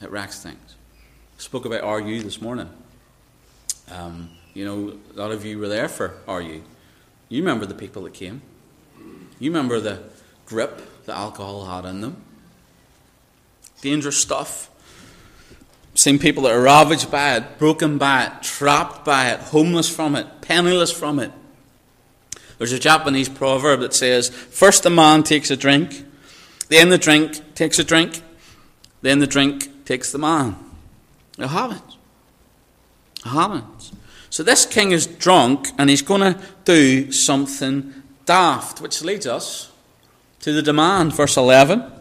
It 0.01 0.12
wrecks 0.12 0.42
things. 0.42 0.75
I 1.38 1.42
spoke 1.42 1.66
about 1.66 1.84
RU 1.84 2.22
this 2.22 2.42
morning. 2.42 2.70
Um, 3.92 4.30
you 4.54 4.66
know, 4.66 4.98
a 5.16 5.20
lot 5.20 5.32
of 5.32 5.46
you 5.46 5.60
were 5.60 5.68
there 5.68 5.88
for 5.88 6.16
RU. 6.28 6.62
You 7.30 7.42
remember 7.44 7.66
the 7.66 7.75
people 7.75 8.04
that 8.04 8.13
came. 8.13 8.42
You 9.39 9.51
remember 9.51 9.80
the 9.80 10.04
grip 10.46 11.06
the 11.06 11.16
alcohol 11.16 11.66
had 11.66 11.86
in 11.86 12.01
them. 12.01 12.22
Dangerous 13.82 14.18
stuff. 14.18 14.70
Seen 15.96 16.20
people 16.20 16.44
that 16.44 16.54
are 16.54 16.62
ravaged 16.62 17.12
by 17.12 17.36
it, 17.36 17.58
broken 17.58 17.98
by 17.98 18.25
it, 18.25 18.44
trapped 18.44 19.06
by 19.06 19.30
it, 19.30 19.39
homeless 19.39 19.94
from 19.94 20.16
it, 20.16 20.28
penniless 20.42 20.92
from 20.92 21.20
it. 21.20 21.32
There's 22.58 22.72
a 22.74 22.80
Japanese 22.80 23.30
proverb 23.30 23.80
that 23.80 23.94
says, 23.94 24.30
First 24.30 24.84
the 24.84 24.89
man 24.89 25.24
takes 25.24 25.50
a 25.50 25.58
drink, 25.58 26.06
then 26.68 26.89
the 26.89 26.98
drink 26.98 27.49
takes 27.60 27.78
a 27.78 27.84
drink, 27.84 28.22
then 29.01 29.20
the 29.20 29.28
drink 29.28 29.84
takes 29.84 30.13
the 30.13 30.18
man. 30.18 30.56
It 31.38 31.48
happens. 31.48 31.98
It 33.25 33.28
happens. 33.28 33.92
So 34.30 34.44
this 34.44 34.66
king 34.66 34.94
is 34.94 35.06
drunk 35.06 35.68
and 35.78 35.89
he's 35.89 36.01
going 36.01 36.22
to 36.22 36.39
do 36.63 37.12
something 37.12 37.94
daft, 38.25 38.80
which 38.80 39.01
leads 39.01 39.28
us 39.28 39.74
to 40.39 40.54
the 40.54 40.62
demand, 40.62 41.13
verse 41.13 41.36
11 41.36 42.00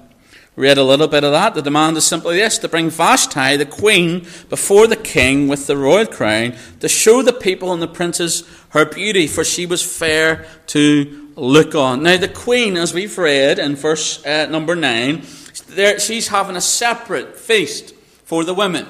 read 0.58 0.76
a 0.76 0.82
little 0.82 1.06
bit 1.06 1.22
of 1.22 1.30
that. 1.30 1.54
The 1.54 1.62
demand 1.62 1.96
is 1.96 2.04
simply 2.04 2.36
this 2.36 2.58
to 2.58 2.68
bring 2.68 2.90
Vashti, 2.90 3.56
the 3.56 3.64
queen, 3.64 4.26
before 4.48 4.88
the 4.88 4.96
king 4.96 5.46
with 5.46 5.68
the 5.68 5.76
royal 5.76 6.04
crown, 6.04 6.56
to 6.80 6.88
show 6.88 7.22
the 7.22 7.32
people 7.32 7.72
and 7.72 7.80
the 7.80 7.86
princes 7.86 8.42
her 8.70 8.84
beauty, 8.84 9.28
for 9.28 9.44
she 9.44 9.66
was 9.66 9.84
fair 9.84 10.46
to 10.68 11.30
look 11.36 11.76
on. 11.76 12.02
Now, 12.02 12.16
the 12.16 12.28
queen, 12.28 12.76
as 12.76 12.92
we've 12.92 13.16
read 13.16 13.60
in 13.60 13.76
verse 13.76 14.24
uh, 14.26 14.46
number 14.46 14.74
9, 14.74 15.22
there, 15.68 15.98
she's 15.98 16.28
having 16.28 16.56
a 16.56 16.60
separate 16.60 17.36
feast 17.36 17.94
for 18.24 18.44
the 18.44 18.54
women. 18.54 18.86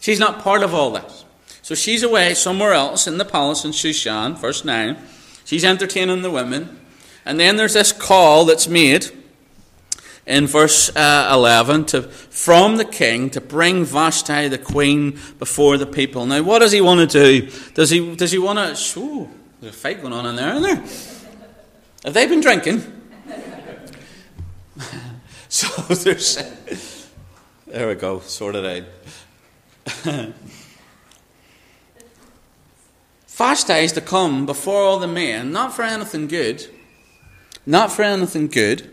She's 0.00 0.20
not 0.20 0.40
part 0.40 0.62
of 0.62 0.74
all 0.74 0.90
this. 0.90 1.24
So 1.62 1.74
she's 1.74 2.02
away 2.02 2.34
somewhere 2.34 2.72
else 2.72 3.06
in 3.06 3.18
the 3.18 3.24
palace 3.24 3.64
in 3.64 3.72
Shushan, 3.72 4.38
verse 4.38 4.64
9. 4.64 4.96
She's 5.44 5.64
entertaining 5.64 6.22
the 6.22 6.30
women. 6.30 6.80
And 7.24 7.38
then 7.38 7.56
there's 7.56 7.74
this 7.74 7.92
call 7.92 8.46
that's 8.46 8.68
made 8.68 9.10
in 10.26 10.46
verse 10.46 10.94
uh, 10.94 11.30
11 11.32 11.86
to, 11.86 12.02
from 12.02 12.76
the 12.76 12.84
king 12.84 13.30
to 13.30 13.40
bring 13.40 13.84
Vashti, 13.84 14.48
the 14.48 14.58
queen, 14.58 15.18
before 15.38 15.76
the 15.78 15.86
people. 15.86 16.26
Now, 16.26 16.42
what 16.42 16.60
does 16.60 16.72
he 16.72 16.80
want 16.80 17.10
to 17.10 17.40
do? 17.40 17.50
Does 17.74 17.90
he, 17.90 18.14
does 18.14 18.30
he 18.30 18.38
want 18.38 18.58
to. 18.58 19.00
Oh, 19.00 19.30
there's 19.60 19.74
a 19.74 19.76
fight 19.76 20.00
going 20.00 20.12
on 20.12 20.26
in 20.26 20.36
there, 20.36 20.54
isn't 20.54 20.62
there? 20.62 20.76
Have 22.04 22.14
they 22.14 22.26
been 22.26 22.40
drinking? 22.40 22.82
So 25.48 25.66
there's. 25.94 26.36
There 27.66 27.88
we 27.88 27.94
go, 27.94 28.20
sorted 28.20 28.64
out. 28.64 30.32
Vashti 33.26 33.74
is 33.74 33.92
to 33.92 34.00
come 34.00 34.46
before 34.46 34.82
all 34.82 34.98
the 34.98 35.06
men, 35.06 35.52
not 35.52 35.72
for 35.72 35.82
anything 35.82 36.26
good, 36.26 36.66
not 37.64 37.92
for 37.92 38.02
anything 38.02 38.48
good, 38.48 38.90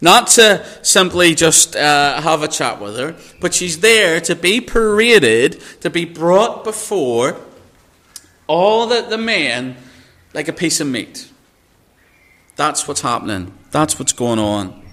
not 0.00 0.28
to 0.28 0.64
simply 0.82 1.34
just 1.34 1.74
uh, 1.74 2.20
have 2.20 2.42
a 2.42 2.48
chat 2.48 2.80
with 2.80 2.96
her, 2.96 3.16
but 3.40 3.54
she's 3.54 3.80
there 3.80 4.20
to 4.20 4.36
be 4.36 4.60
paraded, 4.60 5.60
to 5.80 5.90
be 5.90 6.04
brought 6.04 6.62
before 6.62 7.40
all 8.46 8.86
the, 8.86 9.02
the 9.02 9.18
men 9.18 9.76
like 10.32 10.48
a 10.48 10.52
piece 10.52 10.80
of 10.80 10.86
meat. 10.86 11.28
That's 12.54 12.86
what's 12.86 13.00
happening. 13.00 13.52
That's 13.70 13.98
what's 13.98 14.12
going 14.12 14.38
on. 14.38 14.85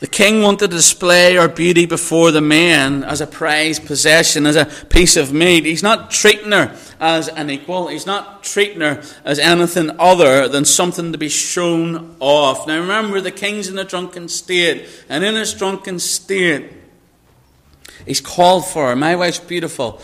The 0.00 0.06
king 0.06 0.42
wanted 0.42 0.70
to 0.70 0.76
display 0.76 1.34
her 1.34 1.48
beauty 1.48 1.84
before 1.84 2.30
the 2.30 2.40
men 2.40 3.02
as 3.02 3.20
a 3.20 3.26
prized 3.26 3.84
possession, 3.84 4.46
as 4.46 4.54
a 4.54 4.66
piece 4.66 5.16
of 5.16 5.32
meat. 5.32 5.64
He's 5.64 5.82
not 5.82 6.12
treating 6.12 6.52
her 6.52 6.76
as 7.00 7.28
an 7.28 7.50
equal. 7.50 7.88
He's 7.88 8.06
not 8.06 8.44
treating 8.44 8.80
her 8.80 9.02
as 9.24 9.40
anything 9.40 9.90
other 9.98 10.46
than 10.46 10.64
something 10.64 11.10
to 11.10 11.18
be 11.18 11.28
shown 11.28 12.14
off. 12.20 12.66
Now 12.68 12.78
remember, 12.78 13.20
the 13.20 13.32
king's 13.32 13.68
in 13.68 13.76
a 13.76 13.84
drunken 13.84 14.28
state, 14.28 14.86
and 15.08 15.24
in 15.24 15.34
his 15.34 15.52
drunken 15.52 15.98
state, 15.98 16.70
he's 18.06 18.20
called 18.20 18.66
for 18.66 18.90
her. 18.90 18.96
My 18.96 19.16
wife's 19.16 19.40
beautiful. 19.40 20.00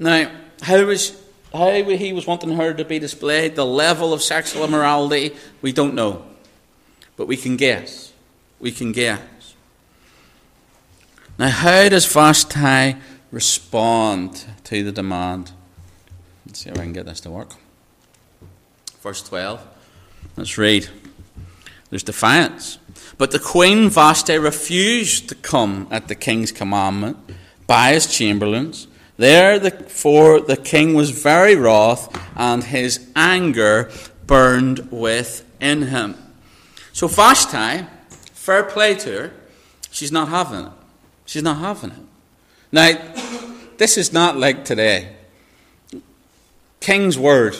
Now, 0.00 0.28
how 0.62 0.84
was 0.86 1.16
how 1.52 1.70
he 1.70 2.12
was 2.12 2.26
wanting 2.26 2.56
her 2.56 2.74
to 2.74 2.84
be 2.84 2.98
displayed, 2.98 3.54
the 3.54 3.64
level 3.64 4.12
of 4.12 4.22
sexual 4.22 4.64
immorality, 4.64 5.36
we 5.62 5.72
don't 5.72 5.94
know. 5.94 6.24
But 7.16 7.28
we 7.28 7.36
can 7.36 7.56
guess. 7.56 8.12
We 8.60 8.72
can 8.72 8.92
guess. 8.92 9.20
Now, 11.38 11.48
how 11.50 11.88
does 11.88 12.06
Vashti 12.06 12.96
respond 13.30 14.46
to 14.64 14.82
the 14.82 14.92
demand? 14.92 15.52
Let's 16.46 16.60
see 16.60 16.70
if 16.70 16.78
I 16.78 16.82
can 16.82 16.94
get 16.94 17.04
this 17.04 17.20
to 17.20 17.30
work. 17.30 17.52
Verse 19.02 19.22
12. 19.22 19.62
Let's 20.36 20.56
read. 20.56 20.88
There's 21.90 22.02
defiance. 22.02 22.78
But 23.18 23.30
the 23.32 23.38
queen 23.38 23.90
Vashti 23.90 24.38
refused 24.38 25.28
to 25.28 25.34
come 25.34 25.86
at 25.90 26.08
the 26.08 26.14
king's 26.14 26.52
commandment 26.52 27.18
by 27.66 27.92
his 27.92 28.06
chamberlains. 28.06 28.88
Therefore, 29.18 30.40
the 30.40 30.56
king 30.56 30.94
was 30.94 31.10
very 31.10 31.54
wroth, 31.54 32.14
and 32.34 32.64
his 32.64 33.08
anger 33.14 33.90
burned 34.26 34.90
within 34.90 35.82
him. 35.82 36.16
So, 36.92 37.08
Vashti, 37.08 37.86
fair 38.32 38.64
play 38.64 38.94
to 38.94 39.10
her, 39.10 39.32
she's 39.90 40.12
not 40.12 40.28
having 40.28 40.66
it. 40.66 40.72
She's 41.26 41.42
not 41.42 41.58
having 41.58 41.90
it. 41.90 41.98
Now, 42.72 42.98
this 43.76 43.98
is 43.98 44.12
not 44.12 44.36
like 44.36 44.64
today. 44.64 45.14
King's 46.80 47.18
word 47.18 47.56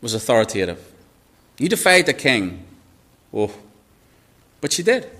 was 0.00 0.14
authoritative. 0.14 0.92
You 1.58 1.68
defied 1.68 2.06
the 2.06 2.12
king. 2.12 2.64
Oh. 3.32 3.50
But 4.60 4.72
she 4.72 4.82
did. 4.82 5.10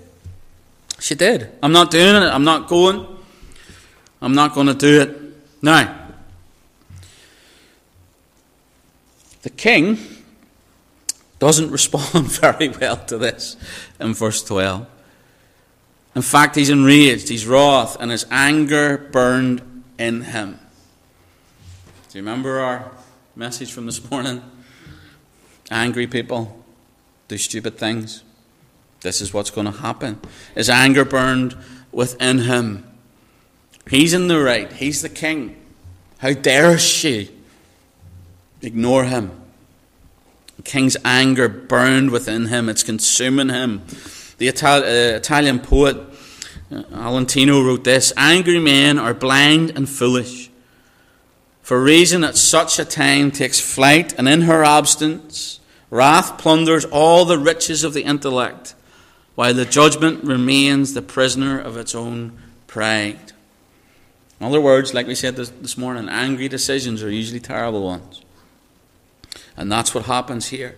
She 0.99 1.15
did. 1.15 1.51
I'm 1.61 1.71
not 1.71 1.91
doing 1.91 2.15
it. 2.15 2.27
I'm 2.27 2.43
not 2.43 2.67
going. 2.67 3.05
I'm 4.21 4.33
not 4.33 4.53
going 4.53 4.67
to 4.67 4.73
do 4.73 5.01
it. 5.01 5.21
Now, 5.61 6.07
the 9.41 9.49
king 9.49 9.97
doesn't 11.39 11.69
respond 11.77 12.27
very 12.41 12.69
well 12.69 12.97
to 13.05 13.17
this 13.17 13.57
in 13.99 14.13
verse 14.13 14.43
12. 14.43 14.87
In 16.15 16.21
fact, 16.21 16.55
he's 16.55 16.69
enraged, 16.69 17.27
he's 17.27 17.45
wroth, 17.45 17.97
and 17.99 18.09
his 18.09 18.25
anger 18.31 18.97
burned 18.97 19.83
in 19.99 20.21
him. 20.21 20.59
Do 22.09 22.17
you 22.17 22.23
remember 22.23 22.59
our 22.59 22.91
message 23.35 23.73
from 23.73 23.85
this 23.85 24.09
morning? 24.09 24.41
Angry 25.69 26.07
people 26.07 26.63
do 27.27 27.37
stupid 27.37 27.77
things. 27.77 28.23
This 29.01 29.19
is 29.19 29.33
what's 29.33 29.49
going 29.49 29.65
to 29.65 29.79
happen. 29.79 30.21
His 30.55 30.69
anger 30.69 31.03
burned 31.03 31.57
within 31.91 32.39
him. 32.39 32.85
He's 33.89 34.13
in 34.13 34.27
the 34.27 34.39
right, 34.39 34.71
he's 34.71 35.01
the 35.01 35.09
king. 35.09 35.61
How 36.19 36.31
dare 36.31 36.77
she 36.77 37.29
ignore 38.61 39.03
him? 39.03 39.31
The 40.55 40.63
king's 40.63 40.95
anger 41.03 41.49
burned 41.49 42.11
within 42.11 42.47
him, 42.47 42.69
it's 42.69 42.83
consuming 42.83 43.49
him. 43.49 43.83
The 44.37 44.49
Ital- 44.49 44.83
uh, 44.83 45.17
Italian 45.17 45.59
poet 45.59 45.97
uh, 46.71 46.83
Aretino 46.91 47.65
wrote 47.65 47.83
this 47.83 48.11
Angry 48.17 48.59
men 48.59 48.97
are 48.99 49.13
blind 49.13 49.71
and 49.71 49.87
foolish. 49.87 50.49
For 51.61 51.81
reason 51.81 52.23
at 52.23 52.35
such 52.35 52.77
a 52.77 52.85
time 52.85 53.31
takes 53.31 53.59
flight, 53.59 54.13
and 54.17 54.29
in 54.29 54.41
her 54.41 54.63
absence, 54.63 55.59
wrath 55.89 56.37
plunders 56.37 56.85
all 56.85 57.25
the 57.25 57.39
riches 57.39 57.83
of 57.83 57.93
the 57.93 58.03
intellect, 58.03 58.75
while 59.33 59.53
the 59.53 59.65
judgment 59.65 60.23
remains 60.23 60.93
the 60.93 61.01
prisoner 61.01 61.59
of 61.59 61.77
its 61.77 61.95
own 61.95 62.37
pride. 62.67 63.31
In 64.39 64.45
other 64.45 64.61
words, 64.61 64.93
like 64.93 65.07
we 65.07 65.15
said 65.15 65.37
this, 65.37 65.49
this 65.49 65.77
morning, 65.77 66.09
angry 66.09 66.47
decisions 66.47 67.01
are 67.01 67.09
usually 67.09 67.39
terrible 67.39 67.83
ones. 67.83 68.21
And 69.57 69.71
that's 69.71 69.95
what 69.95 70.05
happens 70.05 70.47
here. 70.47 70.75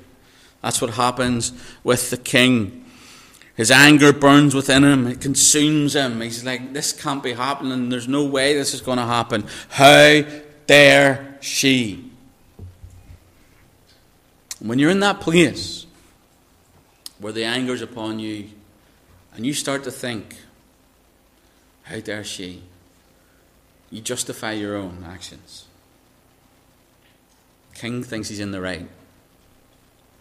That's 0.62 0.82
what 0.82 0.92
happens 0.92 1.52
with 1.84 2.12
the 2.12 2.18
king. 2.18 2.86
His 3.58 3.72
anger 3.72 4.14
burns 4.14 4.54
within 4.54 4.84
him, 4.84 5.08
it 5.08 5.20
consumes 5.20 5.96
him. 5.96 6.22
He's 6.22 6.46
like, 6.46 6.74
This 6.74 6.94
can't 6.94 7.24
be 7.24 7.34
happening. 7.34 7.90
There's 7.90 8.08
no 8.08 8.24
way 8.24 8.54
this 8.54 8.76
is 8.76 8.82
going 8.82 9.00
to 9.00 9.06
happen. 9.06 9.46
How 9.70 10.24
dare 10.68 11.40
she? 11.42 12.12
When 14.60 14.78
you're 14.78 14.92
in 14.92 15.00
that 15.00 15.20
place 15.22 15.88
where 17.20 17.34
the 17.34 17.46
anger's 17.46 17.82
upon 17.82 18.20
you, 18.20 18.50
and 19.34 19.44
you 19.44 19.56
start 19.56 19.84
to 19.86 19.92
think, 19.92 20.36
How 21.82 22.00
dare 22.00 22.24
she? 22.24 22.62
You 23.90 24.02
justify 24.02 24.52
your 24.52 24.76
own 24.76 25.04
actions. 25.04 25.66
King 27.74 28.04
thinks 28.04 28.30
he's 28.30 28.40
in 28.40 28.52
the 28.52 28.62
right. 28.62 28.88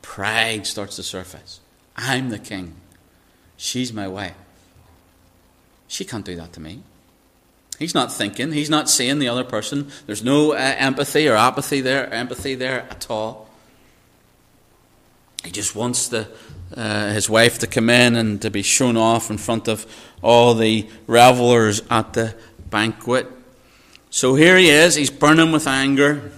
Pride 0.00 0.66
starts 0.66 0.96
to 0.96 1.02
surface. 1.02 1.60
I'm 1.96 2.30
the 2.30 2.38
king. 2.38 2.76
She's 3.56 3.92
my 3.92 4.08
wife. 4.08 4.34
She 5.88 6.04
can't 6.04 6.24
do 6.24 6.36
that 6.36 6.52
to 6.54 6.60
me. 6.60 6.82
He's 7.78 7.94
not 7.94 8.12
thinking. 8.12 8.52
He's 8.52 8.70
not 8.70 8.88
seeing 8.88 9.18
the 9.18 9.28
other 9.28 9.44
person. 9.44 9.90
There's 10.06 10.24
no 10.24 10.52
uh, 10.52 10.56
empathy 10.56 11.28
or 11.28 11.36
apathy 11.36 11.80
there, 11.80 12.12
empathy 12.12 12.54
there 12.54 12.82
at 12.90 13.10
all. 13.10 13.48
He 15.44 15.50
just 15.50 15.76
wants 15.76 16.08
the, 16.08 16.28
uh, 16.74 17.10
his 17.10 17.28
wife 17.28 17.58
to 17.60 17.66
come 17.66 17.90
in 17.90 18.16
and 18.16 18.40
to 18.42 18.50
be 18.50 18.62
shown 18.62 18.96
off 18.96 19.30
in 19.30 19.38
front 19.38 19.68
of 19.68 19.86
all 20.22 20.54
the 20.54 20.88
revelers 21.06 21.82
at 21.90 22.14
the 22.14 22.34
banquet. 22.70 23.30
So 24.10 24.34
here 24.34 24.56
he 24.56 24.70
is, 24.70 24.94
he's 24.94 25.10
burning 25.10 25.52
with 25.52 25.66
anger, 25.66 26.32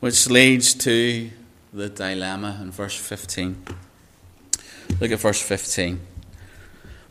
which 0.00 0.28
leads 0.28 0.74
to 0.74 1.30
the 1.72 1.88
dilemma 1.88 2.58
in 2.62 2.70
verse 2.70 2.96
15. 2.96 3.62
Look 5.00 5.12
at 5.12 5.20
verse 5.20 5.40
15. 5.40 6.00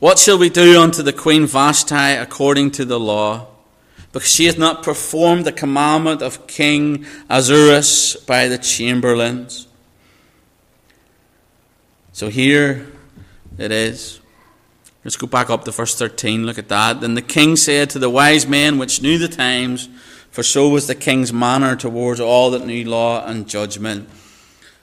What 0.02 0.18
shall 0.18 0.40
we 0.40 0.50
do 0.50 0.82
unto 0.82 1.04
the 1.04 1.14
queen 1.14 1.46
Vashti 1.46 1.94
according 1.94 2.72
to 2.72 2.86
the 2.86 3.00
law? 3.00 3.46
Because 4.12 4.28
she 4.28 4.46
hath 4.46 4.58
not 4.58 4.82
performed 4.82 5.46
the 5.46 5.52
commandment 5.52 6.24
of 6.24 6.48
King 6.48 7.06
Ahasuerus 7.30 8.16
by 8.16 8.48
the 8.48 8.58
chamberlains. 8.58 9.68
So 12.14 12.30
here 12.30 12.92
it 13.60 13.72
is. 13.72 14.20
Let's 15.04 15.18
go 15.18 15.28
back 15.28 15.52
up 15.52 15.66
to 15.66 15.72
verse 15.72 15.94
13. 15.94 16.48
Look 16.48 16.58
at 16.58 16.70
that. 16.70 17.02
Then 17.02 17.14
the 17.14 17.22
king 17.22 17.56
said 17.56 17.92
to 17.92 18.00
the 18.00 18.10
wise 18.10 18.48
men 18.48 18.80
which 18.80 19.04
knew 19.04 19.20
the 19.20 19.28
times, 19.28 19.88
for 20.32 20.42
so 20.42 20.68
was 20.68 20.88
the 20.88 20.96
king's 20.96 21.32
manner 21.32 21.76
towards 21.76 22.20
all 22.20 22.50
that 22.50 22.66
knew 22.66 22.86
law 22.86 23.24
and 23.24 23.48
judgment. 23.48 24.10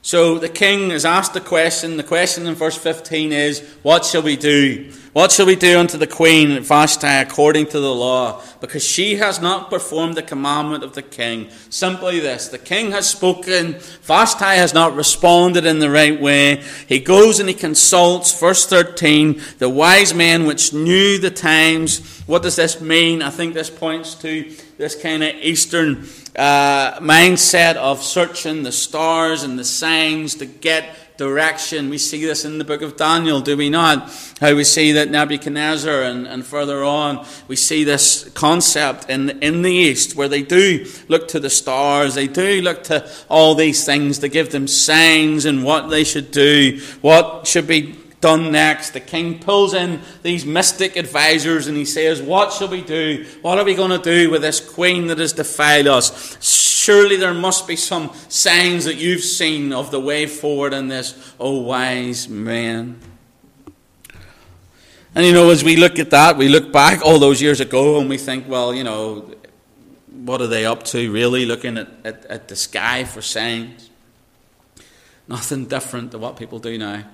So 0.01 0.39
the 0.39 0.49
king 0.49 0.91
is 0.91 1.05
asked 1.05 1.35
the 1.35 1.41
question. 1.41 1.97
The 1.97 2.03
question 2.03 2.47
in 2.47 2.55
verse 2.55 2.77
15 2.77 3.33
is, 3.33 3.61
What 3.83 4.05
shall 4.05 4.23
we 4.23 4.37
do? 4.37 4.93
What 5.19 5.33
shall 5.33 5.47
we 5.47 5.57
do 5.57 5.81
unto 5.81 5.99
the 5.99 6.07
queen 6.07 6.63
Vashti 6.63 7.09
according 7.09 7.67
to 7.71 7.81
the 7.81 7.93
law? 7.93 8.41
Because 8.61 8.85
she 8.85 9.17
has 9.17 9.41
not 9.41 9.69
performed 9.69 10.15
the 10.15 10.23
commandment 10.23 10.85
of 10.85 10.95
the 10.95 11.03
king. 11.03 11.51
Simply 11.71 12.21
this 12.21 12.47
the 12.47 12.57
king 12.57 12.93
has 12.93 13.11
spoken, 13.11 13.81
Vashti 14.03 14.45
has 14.45 14.73
not 14.73 14.95
responded 14.95 15.67
in 15.67 15.81
the 15.81 15.91
right 15.91 16.21
way. 16.21 16.63
He 16.87 17.01
goes 17.01 17.41
and 17.41 17.49
he 17.49 17.55
consults, 17.57 18.39
verse 18.39 18.65
13, 18.67 19.43
the 19.59 19.69
wise 19.69 20.15
men 20.15 20.47
which 20.47 20.73
knew 20.73 21.19
the 21.19 21.33
times. 21.33 22.21
What 22.29 22.45
does 22.45 22.55
this 22.55 22.81
mean? 22.81 23.21
I 23.21 23.31
think 23.31 23.55
this 23.55 23.71
points 23.71 24.15
to 24.23 24.49
this 24.77 24.95
kind 24.95 25.25
of 25.25 25.35
Eastern 25.35 26.07
uh, 26.37 27.01
mindset 27.01 27.75
of 27.75 28.05
searching 28.05 28.63
the 28.63 28.71
stars 28.71 29.43
and 29.43 29.59
the 29.59 29.65
signs 29.65 30.37
to 30.37 30.47
get 30.47 30.95
direction. 31.19 31.91
We 31.91 31.99
see 31.99 32.25
this 32.25 32.45
in 32.45 32.59
the 32.59 32.65
book 32.65 32.81
of 32.81 32.97
Daniel, 32.97 33.41
do 33.41 33.57
we 33.57 33.69
not? 33.69 34.11
How 34.41 34.55
we 34.55 34.65
see 34.65 34.93
that 34.93 35.11
Nebuchadnezzar 35.11 36.03
and, 36.03 36.27
and 36.27 36.47
further 36.47 36.83
on, 36.85 37.27
we 37.49 37.57
see 37.57 37.85
this 37.85 38.31
concept 38.31 39.11
in, 39.11 39.31
in 39.43 39.63
the 39.63 39.73
East 39.73 40.17
where 40.17 40.29
they 40.29 40.43
do 40.43 40.87
look 41.09 41.29
to 41.29 41.41
the 41.41 41.51
stars, 41.51 42.15
they 42.15 42.29
do 42.29 42.63
look 42.63 42.85
to 42.85 43.11
all 43.29 43.57
these 43.57 43.85
things 43.85 44.21
to 44.21 44.29
give 44.29 44.53
them 44.53 44.69
signs 44.69 45.45
and 45.45 45.65
what 45.65 45.91
they 45.91 46.05
should 46.05 46.31
do, 46.31 46.81
what 47.03 47.47
should 47.47 47.67
be 47.67 47.99
done 48.21 48.53
next. 48.53 48.91
The 48.91 49.01
king 49.01 49.41
pulls 49.41 49.75
in 49.75 50.01
these 50.23 50.47
mystic 50.47 50.97
advisors 50.97 51.67
and 51.67 51.77
he 51.77 51.85
says, 51.85 52.23
What 52.23 52.53
shall 52.53 52.69
we 52.69 52.83
do? 52.83 53.27
What 53.43 53.59
are 53.59 53.65
we 53.65 53.75
going 53.75 53.91
to 53.91 53.99
do 53.99 54.31
with 54.31 54.43
this 54.43 54.61
queen 54.61 55.09
that 55.09 55.19
has 55.19 55.33
defiled 55.33 55.89
us? 55.89 56.39
Surely 56.89 57.17
there 57.17 57.35
must 57.35 57.69
be 57.69 57.77
some 57.77 58.11
signs 58.31 58.87
that 58.87 58.95
you've 58.95 59.21
seen 59.23 59.75
of 59.75 59.91
the 59.91 60.01
way 60.01 60.25
forward 60.25 60.73
in 60.73 60.89
this, 60.89 61.35
oh 61.39 61.61
wise 61.61 62.31
man. 62.31 62.99
And 65.15 65.27
you 65.27 65.35
know, 65.35 65.51
as 65.51 65.63
we 65.63 65.77
look 65.77 65.99
at 65.99 66.09
that, 66.13 66.39
we 66.39 66.49
look 66.49 66.73
back 66.73 67.05
all 67.05 67.19
those 67.19 67.43
years 67.43 67.61
ago 67.61 68.01
and 68.01 68.09
we 68.09 68.17
think, 68.17 68.49
well, 68.49 68.75
you 68.75 68.85
know, 68.85 69.31
what 70.07 70.41
are 70.41 70.47
they 70.47 70.65
up 70.65 70.83
to 70.85 71.13
really 71.13 71.45
looking 71.45 71.77
at, 71.77 71.89
at, 72.05 72.25
at 72.25 72.49
the 72.49 72.57
sky 72.57 73.05
for 73.05 73.21
signs? 73.21 73.91
Nothing 75.29 75.67
different 75.67 76.13
to 76.13 76.19
what 76.19 76.39
people 76.39 76.59
do 76.59 76.79
now. 76.79 77.05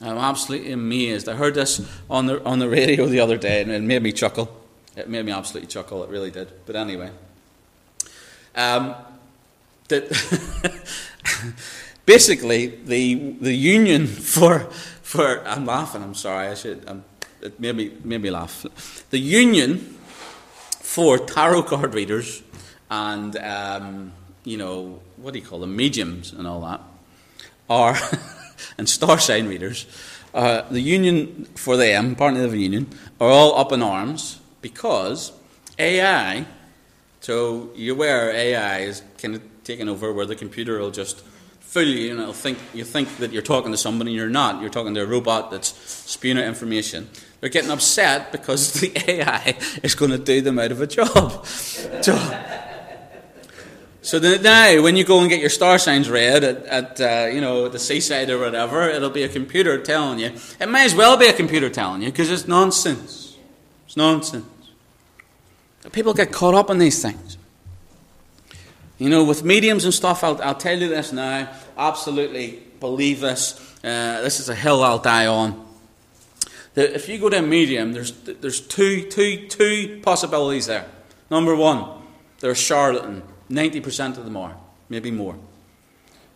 I'm 0.00 0.16
absolutely 0.16 0.72
amazed. 0.72 1.28
I 1.28 1.34
heard 1.34 1.52
this 1.52 1.86
on 2.08 2.24
the, 2.24 2.42
on 2.42 2.58
the 2.58 2.70
radio 2.70 3.04
the 3.04 3.20
other 3.20 3.36
day 3.36 3.60
and 3.60 3.70
it 3.70 3.82
made 3.82 4.02
me 4.02 4.12
chuckle. 4.12 4.62
It 4.96 5.10
made 5.10 5.26
me 5.26 5.32
absolutely 5.32 5.68
chuckle, 5.68 6.02
it 6.04 6.08
really 6.08 6.30
did. 6.30 6.50
But 6.64 6.76
anyway. 6.76 7.10
Um, 8.56 8.94
that 9.88 10.10
basically, 12.06 12.66
the, 12.66 13.14
the 13.40 13.54
union 13.54 14.06
for, 14.34 14.60
for. 15.02 15.46
I'm 15.46 15.66
laughing, 15.66 16.02
I'm 16.02 16.14
sorry, 16.14 16.48
I 16.48 16.54
should. 16.54 16.84
I'm, 16.88 17.04
it 17.40 17.60
made 17.60 17.76
me, 17.76 17.92
made 18.02 18.22
me 18.22 18.30
laugh. 18.30 18.64
The 19.10 19.18
union 19.18 19.78
for 20.80 21.18
tarot 21.18 21.64
card 21.64 21.94
readers 21.94 22.42
and, 22.90 23.36
um, 23.36 24.12
you 24.44 24.56
know, 24.56 25.00
what 25.16 25.34
do 25.34 25.40
you 25.40 25.44
call 25.44 25.58
them, 25.58 25.76
mediums 25.76 26.32
and 26.32 26.46
all 26.46 26.60
that, 26.62 26.80
are. 27.68 27.96
and 28.78 28.88
star 28.88 29.18
sign 29.18 29.48
readers, 29.48 29.86
uh, 30.32 30.62
the 30.70 30.80
union 30.80 31.44
for 31.54 31.76
them, 31.76 32.14
partly 32.14 32.42
of 32.42 32.52
the 32.52 32.60
union, 32.60 32.88
are 33.20 33.28
all 33.28 33.58
up 33.58 33.72
in 33.72 33.82
arms 33.82 34.40
because 34.60 35.32
AI, 35.78 36.46
so 37.24 37.70
you're 37.74 37.94
aware 37.94 38.30
AI 38.32 38.80
is 38.80 39.02
kind 39.16 39.34
of 39.34 39.42
taking 39.64 39.88
over 39.88 40.12
where 40.12 40.26
the 40.26 40.36
computer 40.36 40.78
will 40.78 40.90
just 40.90 41.22
fool 41.58 41.82
you 41.82 42.10
and 42.10 42.20
it'll 42.20 42.34
think, 42.34 42.58
you 42.74 42.84
think 42.84 43.16
that 43.16 43.32
you're 43.32 43.40
talking 43.40 43.72
to 43.72 43.78
somebody 43.78 44.10
and 44.10 44.16
you're 44.18 44.28
not. 44.28 44.60
You're 44.60 44.68
talking 44.68 44.92
to 44.92 45.00
a 45.00 45.06
robot 45.06 45.50
that's 45.50 45.68
spewing 45.88 46.36
out 46.36 46.44
information. 46.44 47.08
They're 47.40 47.48
getting 47.48 47.70
upset 47.70 48.30
because 48.30 48.74
the 48.80 48.92
AI 49.10 49.56
is 49.82 49.94
going 49.94 50.10
to 50.10 50.18
do 50.18 50.42
them 50.42 50.58
out 50.58 50.70
of 50.70 50.82
a 50.82 50.86
job. 50.86 51.46
so, 51.46 52.44
so 54.02 54.18
now, 54.18 54.82
when 54.82 54.94
you 54.94 55.04
go 55.04 55.20
and 55.20 55.30
get 55.30 55.40
your 55.40 55.48
star 55.48 55.78
signs 55.78 56.10
read 56.10 56.44
at, 56.44 56.66
at 56.66 57.00
uh, 57.00 57.30
you 57.32 57.40
know 57.40 57.70
the 57.70 57.78
seaside 57.78 58.28
or 58.28 58.38
whatever, 58.38 58.90
it'll 58.90 59.08
be 59.08 59.22
a 59.22 59.30
computer 59.30 59.82
telling 59.82 60.18
you. 60.18 60.32
It 60.60 60.68
may 60.68 60.84
as 60.84 60.94
well 60.94 61.16
be 61.16 61.28
a 61.28 61.32
computer 61.32 61.70
telling 61.70 62.02
you 62.02 62.10
because 62.10 62.30
it's 62.30 62.46
nonsense. 62.46 63.38
It's 63.86 63.96
nonsense. 63.96 64.44
People 65.92 66.14
get 66.14 66.32
caught 66.32 66.54
up 66.54 66.70
in 66.70 66.78
these 66.78 67.00
things. 67.02 67.36
You 68.98 69.10
know, 69.10 69.24
with 69.24 69.44
mediums 69.44 69.84
and 69.84 69.92
stuff, 69.92 70.24
I'll, 70.24 70.40
I'll 70.42 70.54
tell 70.54 70.78
you 70.78 70.88
this 70.88 71.12
now. 71.12 71.52
Absolutely 71.76 72.62
believe 72.80 73.20
this. 73.20 73.60
Uh, 73.82 74.22
this 74.22 74.40
is 74.40 74.48
a 74.48 74.54
hill 74.54 74.82
I'll 74.82 74.98
die 74.98 75.26
on. 75.26 75.66
That 76.74 76.94
if 76.94 77.08
you 77.08 77.18
go 77.18 77.28
to 77.28 77.38
a 77.38 77.42
medium, 77.42 77.92
there's 77.92 78.12
there's 78.12 78.60
two 78.60 79.08
two 79.08 79.46
two 79.48 80.00
possibilities 80.02 80.66
there. 80.66 80.86
Number 81.30 81.54
one, 81.54 82.02
they're 82.40 82.54
charlatan 82.54 83.22
90% 83.50 84.16
of 84.16 84.24
them 84.24 84.36
are, 84.36 84.56
maybe 84.88 85.10
more. 85.10 85.36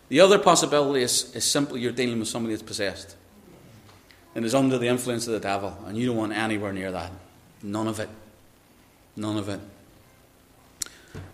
The 0.09 0.21
other 0.21 0.39
possibility 0.39 1.03
is, 1.03 1.35
is 1.35 1.45
simply 1.45 1.81
you're 1.81 1.91
dealing 1.91 2.19
with 2.19 2.27
somebody 2.27 2.53
that's 2.55 2.63
possessed 2.63 3.15
and 4.35 4.45
is 4.45 4.55
under 4.55 4.77
the 4.77 4.87
influence 4.87 5.27
of 5.27 5.33
the 5.33 5.39
devil, 5.39 5.77
and 5.85 5.97
you 5.97 6.07
don't 6.07 6.17
want 6.17 6.33
anywhere 6.33 6.71
near 6.71 6.91
that. 6.91 7.11
None 7.63 7.87
of 7.87 7.99
it. 7.99 8.09
None 9.19 9.37
of 9.37 9.49
it. 9.49 9.59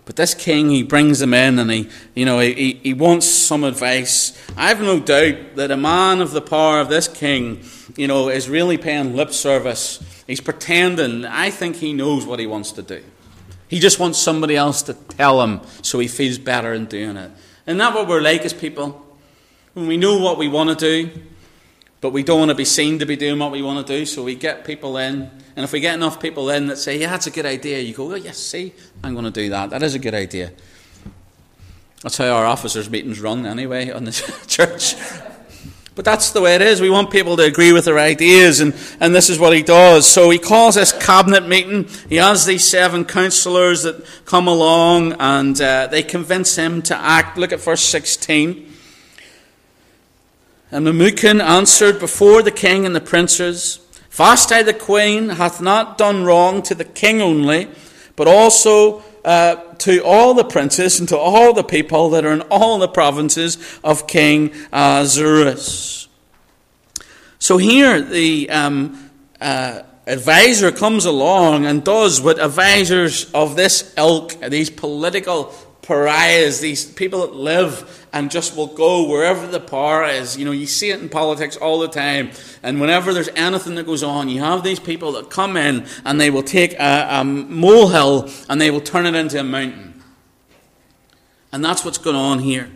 But 0.06 0.15
this 0.15 0.34
king, 0.34 0.69
he 0.69 0.82
brings 0.82 1.19
them 1.19 1.36
in 1.36 1.60
and 1.60 1.69
he, 1.69 1.89
you 2.15 2.26
know, 2.26 2.39
he, 2.39 2.80
he 2.82 2.93
wants 2.95 3.28
some 3.28 3.63
advice. 3.63 4.34
I 4.58 4.69
have 4.69 4.82
no 4.82 5.00
doubt 5.00 5.56
that 5.56 5.69
a 5.69 5.78
man 5.78 6.19
of 6.19 6.32
the 6.32 6.41
power 6.41 6.80
of 6.80 6.89
this 6.89 7.08
king, 7.08 7.63
you 7.95 8.08
know, 8.08 8.30
is 8.30 8.50
really 8.50 8.78
paying 8.78 9.15
lip 9.15 9.32
service. 9.32 10.00
He's 10.26 10.41
pretending. 10.41 11.26
I 11.26 11.52
think 11.52 11.76
he 11.76 11.93
knows 11.93 12.26
what 12.26 12.39
he 12.39 12.48
wants 12.48 12.71
to 12.74 12.82
do. 12.82 13.04
He 13.67 13.80
just 13.80 14.00
wants 14.00 14.17
somebody 14.17 14.56
else 14.56 14.82
to 14.84 14.93
tell 14.93 15.43
him 15.43 15.62
so 15.84 16.00
he 16.00 16.08
feels 16.08 16.39
better 16.39 16.74
in 16.74 16.86
doing 16.86 17.17
it. 17.17 17.32
Isn't 17.67 17.78
that 17.78 17.93
what 17.93 18.08
we're 18.08 18.21
like 18.21 18.45
as 18.45 18.54
people? 18.54 19.06
When 19.74 19.86
we 19.86 19.98
know 19.98 20.19
what 20.19 20.39
we 20.39 20.48
want 20.48 20.71
to 20.71 20.76
do, 20.76 21.21
but 22.01 22.12
we 22.12 22.23
don't 22.23 22.39
want 22.39 22.49
to 22.49 22.55
be 22.55 22.65
seen 22.65 22.99
to 22.99 23.05
be 23.05 23.15
doing 23.15 23.39
what 23.39 23.51
we 23.51 23.62
want 23.62 23.86
to 23.86 23.93
do, 23.97 24.05
so 24.05 24.23
we 24.23 24.36
get 24.36 24.65
people 24.65 24.97
in. 24.97 25.29
And 25.55 25.63
if 25.63 25.71
we 25.71 25.79
get 25.79 25.95
enough 25.95 26.21
people 26.21 26.49
in 26.49 26.67
that 26.67 26.77
say, 26.77 26.99
Yeah, 26.99 27.12
that's 27.12 27.27
a 27.27 27.31
good 27.31 27.45
idea, 27.45 27.79
you 27.79 27.93
go, 27.93 28.12
Oh, 28.12 28.15
yes, 28.15 28.38
see, 28.38 28.73
I'm 29.03 29.13
going 29.13 29.25
to 29.25 29.31
do 29.31 29.49
that. 29.49 29.69
That 29.69 29.84
is 29.84 29.95
a 29.95 29.99
good 29.99 30.13
idea. 30.13 30.51
That's 32.01 32.17
how 32.17 32.29
our 32.29 32.45
officers' 32.45 32.89
meetings 32.89 33.19
run 33.19 33.45
anyway 33.45 33.89
on 33.89 34.03
the 34.03 34.12
church. 34.47 34.95
But 35.95 36.03
that's 36.03 36.31
the 36.31 36.41
way 36.41 36.55
it 36.55 36.62
is. 36.62 36.81
We 36.81 36.89
want 36.89 37.10
people 37.10 37.38
to 37.38 37.43
agree 37.43 37.71
with 37.71 37.86
their 37.86 37.97
ideas, 37.97 38.60
and, 38.60 38.75
and 38.99 39.15
this 39.15 39.29
is 39.29 39.39
what 39.39 39.53
he 39.53 39.63
does. 39.63 40.05
So 40.05 40.29
he 40.29 40.38
calls 40.38 40.75
this 40.75 40.91
cabinet 40.91 41.47
meeting. 41.47 41.88
He 42.10 42.17
has 42.17 42.45
these 42.45 42.65
seven 42.65 43.05
councillors 43.05 43.84
that 43.84 44.05
come 44.25 44.47
along, 44.49 45.13
and 45.13 45.60
uh, 45.60 45.88
they 45.88 46.03
convince 46.03 46.58
him 46.58 46.81
to 46.84 46.97
act. 46.97 47.38
Look 47.38 47.53
at 47.53 47.62
verse 47.62 47.81
16. 47.81 48.73
And 50.71 50.86
Memucan 50.88 51.41
answered 51.41 51.99
before 51.99 52.41
the 52.41 52.51
king 52.51 52.86
and 52.86 52.95
the 52.95 53.01
princes, 53.01 53.80
Vashti 54.10 54.63
the 54.63 54.73
queen 54.73 55.30
hath 55.30 55.62
not 55.62 55.97
done 55.97 56.23
wrong 56.23 56.62
to 56.63 56.75
the 56.75 56.86
king 56.86 57.21
only, 57.21 57.67
but 58.15 58.28
also 58.28 59.04
uh, 59.25 59.56
to 59.75 60.04
all 60.04 60.34
the 60.34 60.43
princes 60.43 60.99
and 60.99 61.10
to 61.10 61.17
all 61.17 61.54
the 61.54 61.63
people 61.63 62.10
that 62.12 62.25
are 62.25 62.32
in 62.32 62.41
all 62.43 62.80
the 62.80 62.88
provinces 62.88 63.80
of 63.84 64.08
King 64.08 64.54
Ahasuerus. 64.71 66.08
So 67.39 67.58
here 67.58 68.01
the 68.01 68.49
um, 68.49 69.12
uh, 69.41 69.82
advisor 70.08 70.71
comes 70.71 71.06
along 71.06 71.65
and 71.65 71.84
does 71.84 72.21
what 72.21 72.39
advisors 72.39 73.32
of 73.34 73.56
this 73.56 73.93
ilk, 73.97 74.39
these 74.49 74.69
political 74.69 75.54
pariahs, 75.86 76.60
these 76.60 76.86
people 76.86 77.21
that 77.21 77.36
live 77.36 78.08
and 78.12 78.32
just 78.32 78.56
will 78.56 78.67
go 78.67 79.08
wherever 79.08 79.45
the 79.45 79.60
power 79.60 80.06
is. 80.06 80.38
You 80.38 80.45
know, 80.45 80.52
you 80.52 80.65
see 80.65 80.89
it 80.89 81.00
in 81.00 81.10
politics 81.10 81.58
all 81.58 81.80
the 81.80 81.88
time. 81.88 82.32
And 82.63 82.82
whenever 82.82 83.13
there's 83.13 83.30
anything 83.36 83.76
that 83.76 83.86
goes 83.86 84.04
on, 84.04 84.30
you 84.30 84.39
have 84.39 84.63
these 84.63 84.80
people 84.80 85.12
that 85.13 85.30
come 85.30 85.58
in 85.58 85.86
and 86.06 86.19
they 86.19 86.30
will 86.30 86.43
take 86.43 86.74
a, 86.74 87.08
a 87.10 87.24
molehill 87.24 88.30
and 88.50 88.60
they 88.60 88.71
will 88.71 88.82
turn 88.82 89.06
it 89.06 89.15
into 89.15 89.39
a 89.39 89.43
mountain. 89.43 90.02
And 91.52 91.63
that's 91.63 91.86
what's 91.86 91.98
going 91.98 92.15
on 92.15 92.39
here. 92.39 92.69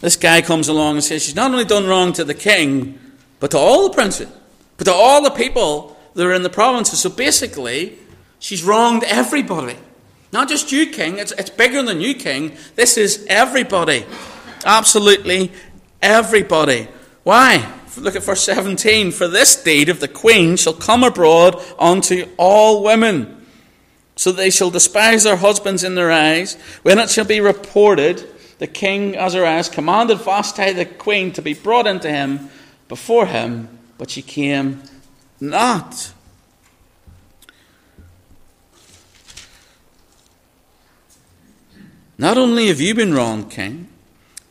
This 0.00 0.16
guy 0.16 0.40
comes 0.42 0.68
along 0.68 0.96
and 0.96 1.04
says 1.04 1.24
she's 1.24 1.34
not 1.34 1.50
only 1.50 1.64
done 1.64 1.86
wrong 1.86 2.12
to 2.14 2.24
the 2.24 2.34
king, 2.34 2.98
but 3.40 3.50
to 3.50 3.58
all 3.58 3.88
the 3.88 3.94
princes, 3.94 4.28
but 4.76 4.84
to 4.84 4.92
all 4.92 5.22
the 5.22 5.30
people 5.30 5.96
that 6.14 6.24
are 6.24 6.32
in 6.32 6.44
the 6.44 6.50
provinces. 6.50 7.00
So 7.00 7.10
basically, 7.10 7.98
she's 8.38 8.62
wronged 8.62 9.02
everybody. 9.04 9.76
Not 10.32 10.48
just 10.48 10.72
you, 10.72 10.86
King. 10.90 11.18
It's, 11.18 11.32
it's 11.32 11.50
bigger 11.50 11.82
than 11.82 12.00
you, 12.00 12.14
King. 12.14 12.56
This 12.74 12.96
is 12.98 13.24
everybody. 13.28 14.04
Absolutely 14.64 15.52
everybody. 16.02 16.88
Why? 17.22 17.74
Look 17.96 18.16
at 18.16 18.22
verse 18.22 18.42
17. 18.42 19.10
For 19.10 19.28
this 19.28 19.62
deed 19.62 19.88
of 19.88 20.00
the 20.00 20.08
queen 20.08 20.56
shall 20.56 20.74
come 20.74 21.02
abroad 21.02 21.60
unto 21.78 22.28
all 22.36 22.84
women, 22.84 23.46
so 24.16 24.30
they 24.30 24.50
shall 24.50 24.70
despise 24.70 25.24
their 25.24 25.36
husbands 25.36 25.82
in 25.82 25.94
their 25.94 26.12
eyes, 26.12 26.54
when 26.82 26.98
it 26.98 27.10
shall 27.10 27.24
be 27.24 27.40
reported 27.40 28.28
the 28.58 28.66
king 28.66 29.14
Ahasuerus 29.14 29.68
commanded 29.68 30.18
Vashti 30.18 30.72
the 30.72 30.84
queen 30.84 31.32
to 31.32 31.42
be 31.42 31.54
brought 31.54 31.86
into 31.86 32.10
him 32.10 32.50
before 32.88 33.26
him, 33.26 33.68
but 33.96 34.10
she 34.10 34.22
came 34.22 34.82
not. 35.40 36.12
Not 42.18 42.36
only 42.36 42.66
have 42.66 42.80
you 42.80 42.94
been 42.94 43.14
wrong, 43.14 43.48
king, 43.48 43.88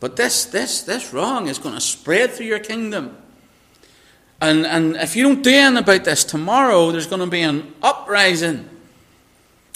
but 0.00 0.16
this, 0.16 0.46
this, 0.46 0.80
this 0.82 1.12
wrong 1.12 1.48
is 1.48 1.58
going 1.58 1.74
to 1.74 1.80
spread 1.80 2.32
through 2.32 2.46
your 2.46 2.58
kingdom. 2.58 3.16
And, 4.40 4.64
and 4.64 4.96
if 4.96 5.14
you 5.14 5.24
don't 5.24 5.42
do 5.42 5.50
anything 5.50 5.76
about 5.76 6.04
this 6.04 6.24
tomorrow, 6.24 6.90
there's 6.90 7.06
going 7.06 7.20
to 7.20 7.26
be 7.26 7.42
an 7.42 7.74
uprising. 7.82 8.68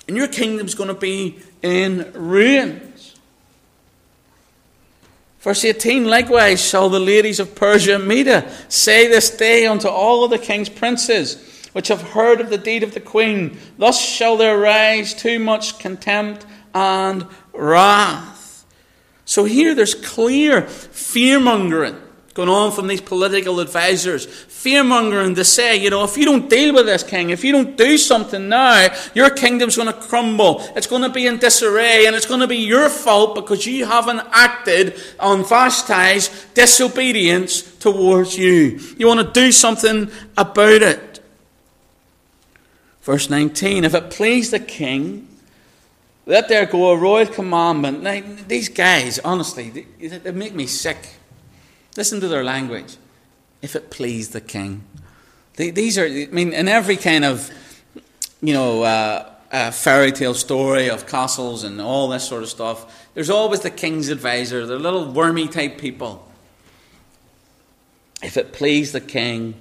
And 0.08 0.16
your 0.16 0.28
kingdom's 0.28 0.74
going 0.74 0.88
to 0.88 0.94
be 0.94 1.38
in 1.60 2.10
ruins. 2.14 3.16
Verse 5.40 5.64
18 5.64 6.06
Likewise 6.06 6.64
shall 6.64 6.88
the 6.88 7.00
ladies 7.00 7.40
of 7.40 7.54
Persia 7.54 7.96
and 7.96 8.06
Media 8.06 8.50
say 8.68 9.08
this 9.08 9.36
day 9.36 9.66
unto 9.66 9.88
all 9.88 10.24
of 10.24 10.30
the 10.30 10.38
king's 10.38 10.68
princes, 10.68 11.68
which 11.72 11.88
have 11.88 12.00
heard 12.00 12.40
of 12.40 12.48
the 12.48 12.58
deed 12.58 12.84
of 12.84 12.94
the 12.94 13.00
queen, 13.00 13.58
Thus 13.76 14.00
shall 14.00 14.36
there 14.36 14.58
rise 14.58 15.12
too 15.12 15.40
much 15.40 15.78
contempt 15.80 16.46
and 16.74 17.26
wrath. 17.52 18.64
So 19.24 19.44
here 19.44 19.74
there's 19.74 19.94
clear 19.94 20.62
fear 20.62 21.40
mongering 21.40 22.00
going 22.34 22.48
on 22.48 22.72
from 22.72 22.86
these 22.86 23.00
political 23.00 23.60
advisors, 23.60 24.24
fear 24.24 24.82
mongering 24.82 25.34
to 25.34 25.44
say, 25.44 25.76
you 25.76 25.90
know, 25.90 26.04
if 26.04 26.16
you 26.16 26.24
don't 26.24 26.48
deal 26.48 26.74
with 26.74 26.86
this 26.86 27.02
king, 27.02 27.30
if 27.30 27.44
you 27.44 27.52
don't 27.52 27.76
do 27.76 27.98
something 27.98 28.48
now, 28.48 28.88
your 29.14 29.30
kingdom's 29.30 29.76
going 29.76 29.92
to 29.92 30.00
crumble. 30.00 30.60
It's 30.74 30.86
going 30.86 31.02
to 31.02 31.10
be 31.10 31.26
in 31.26 31.38
disarray, 31.38 32.06
and 32.06 32.16
it's 32.16 32.26
going 32.26 32.40
to 32.40 32.46
be 32.46 32.56
your 32.56 32.88
fault 32.88 33.34
because 33.34 33.66
you 33.66 33.84
haven't 33.84 34.22
acted 34.32 34.98
on 35.20 35.44
Vashti's 35.44 36.46
disobedience 36.54 37.62
towards 37.76 38.38
you. 38.38 38.80
You 38.96 39.06
want 39.06 39.20
to 39.20 39.40
do 39.40 39.52
something 39.52 40.10
about 40.36 40.82
it. 40.82 41.20
Verse 43.02 43.28
19 43.28 43.84
If 43.84 43.94
it 43.94 44.10
please 44.10 44.50
the 44.50 44.60
king, 44.60 45.28
let 46.32 46.48
there 46.48 46.64
go 46.64 46.92
a 46.92 46.96
royal 46.96 47.26
commandment. 47.26 48.02
Now, 48.02 48.22
these 48.48 48.70
guys, 48.70 49.18
honestly, 49.18 49.68
they, 49.68 50.16
they 50.16 50.30
make 50.30 50.54
me 50.54 50.66
sick. 50.66 50.96
Listen 51.94 52.20
to 52.20 52.28
their 52.28 52.42
language. 52.42 52.96
If 53.60 53.76
it 53.76 53.90
please 53.90 54.30
the 54.30 54.40
king. 54.40 54.82
They, 55.56 55.68
these 55.68 55.98
are, 55.98 56.06
I 56.06 56.28
mean, 56.32 56.54
in 56.54 56.68
every 56.68 56.96
kind 56.96 57.26
of, 57.26 57.50
you 58.40 58.54
know, 58.54 58.82
uh, 58.82 59.30
uh, 59.52 59.70
fairy 59.72 60.10
tale 60.10 60.32
story 60.32 60.88
of 60.88 61.06
castles 61.06 61.64
and 61.64 61.82
all 61.82 62.08
this 62.08 62.26
sort 62.26 62.42
of 62.42 62.48
stuff, 62.48 63.10
there's 63.12 63.28
always 63.28 63.60
the 63.60 63.68
king's 63.68 64.08
advisor. 64.08 64.64
They're 64.66 64.78
little 64.78 65.12
wormy 65.12 65.48
type 65.48 65.76
people. 65.76 66.26
If 68.22 68.38
it 68.38 68.54
please 68.54 68.92
the 68.92 69.02
king, 69.02 69.52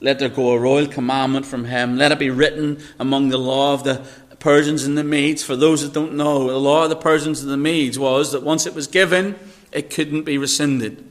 let 0.00 0.18
there 0.18 0.30
go 0.30 0.52
a 0.52 0.58
royal 0.58 0.86
commandment 0.86 1.44
from 1.44 1.66
him. 1.66 1.98
Let 1.98 2.12
it 2.12 2.18
be 2.18 2.30
written 2.30 2.82
among 2.98 3.28
the 3.28 3.38
law 3.38 3.74
of 3.74 3.84
the 3.84 4.06
Persians 4.44 4.84
and 4.84 4.98
the 4.98 5.02
Medes. 5.02 5.42
For 5.42 5.56
those 5.56 5.80
that 5.80 5.94
don't 5.94 6.12
know, 6.12 6.48
the 6.48 6.58
law 6.58 6.84
of 6.84 6.90
the 6.90 6.96
Persians 6.96 7.40
and 7.40 7.50
the 7.50 7.56
Medes 7.56 7.98
was 7.98 8.32
that 8.32 8.42
once 8.42 8.66
it 8.66 8.74
was 8.74 8.86
given, 8.86 9.36
it 9.72 9.88
couldn't 9.88 10.24
be 10.24 10.36
rescinded. 10.36 11.02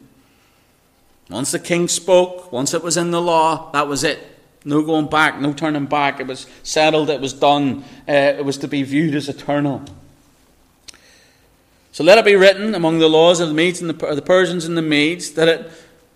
Once 1.32 1.52
the 1.52 1.58
king 1.58 1.88
spoke, 1.88 2.52
once 2.52 2.76
it 2.76 2.84
was 2.84 2.96
in 2.96 3.10
the 3.10 3.20
law, 3.20 3.72
that 3.72 3.88
was 3.88 4.04
it. 4.04 4.20
No 4.66 4.84
going 4.84 5.08
back, 5.08 5.42
no 5.42 5.52
turning 5.52 5.88
back. 5.88 6.20
It 6.20 6.28
was 6.28 6.46
settled, 6.62 7.10
it 7.10 7.22
was 7.22 7.34
done. 7.34 7.84
Uh, 8.08 8.12
it 8.38 8.46
was 8.46 8.60
to 8.60 8.68
be 8.68 8.84
viewed 8.84 9.16
as 9.16 9.28
eternal. 9.28 9.84
So 11.92 12.04
let 12.04 12.20
it 12.20 12.26
be 12.26 12.36
written 12.36 12.76
among 12.76 13.00
the 13.00 13.10
laws 13.10 13.40
of 13.40 13.48
the 13.48 13.56
Medes 13.56 13.82
and 13.82 13.90
the, 13.90 14.14
the 14.14 14.22
Persians 14.22 14.66
and 14.66 14.78
the 14.78 14.84
Medes 14.84 15.32
that 15.32 15.48
it 15.48 15.72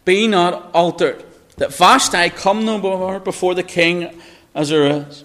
be 0.05 0.27
not 0.27 0.69
altered, 0.71 1.25
that 1.55 1.73
Vashti 1.73 2.29
come 2.29 2.63
no 2.63 2.77
more 2.77 3.19
before 3.19 3.55
the 3.55 3.63
king 3.63 4.21
Ahasuerus, 4.53 5.23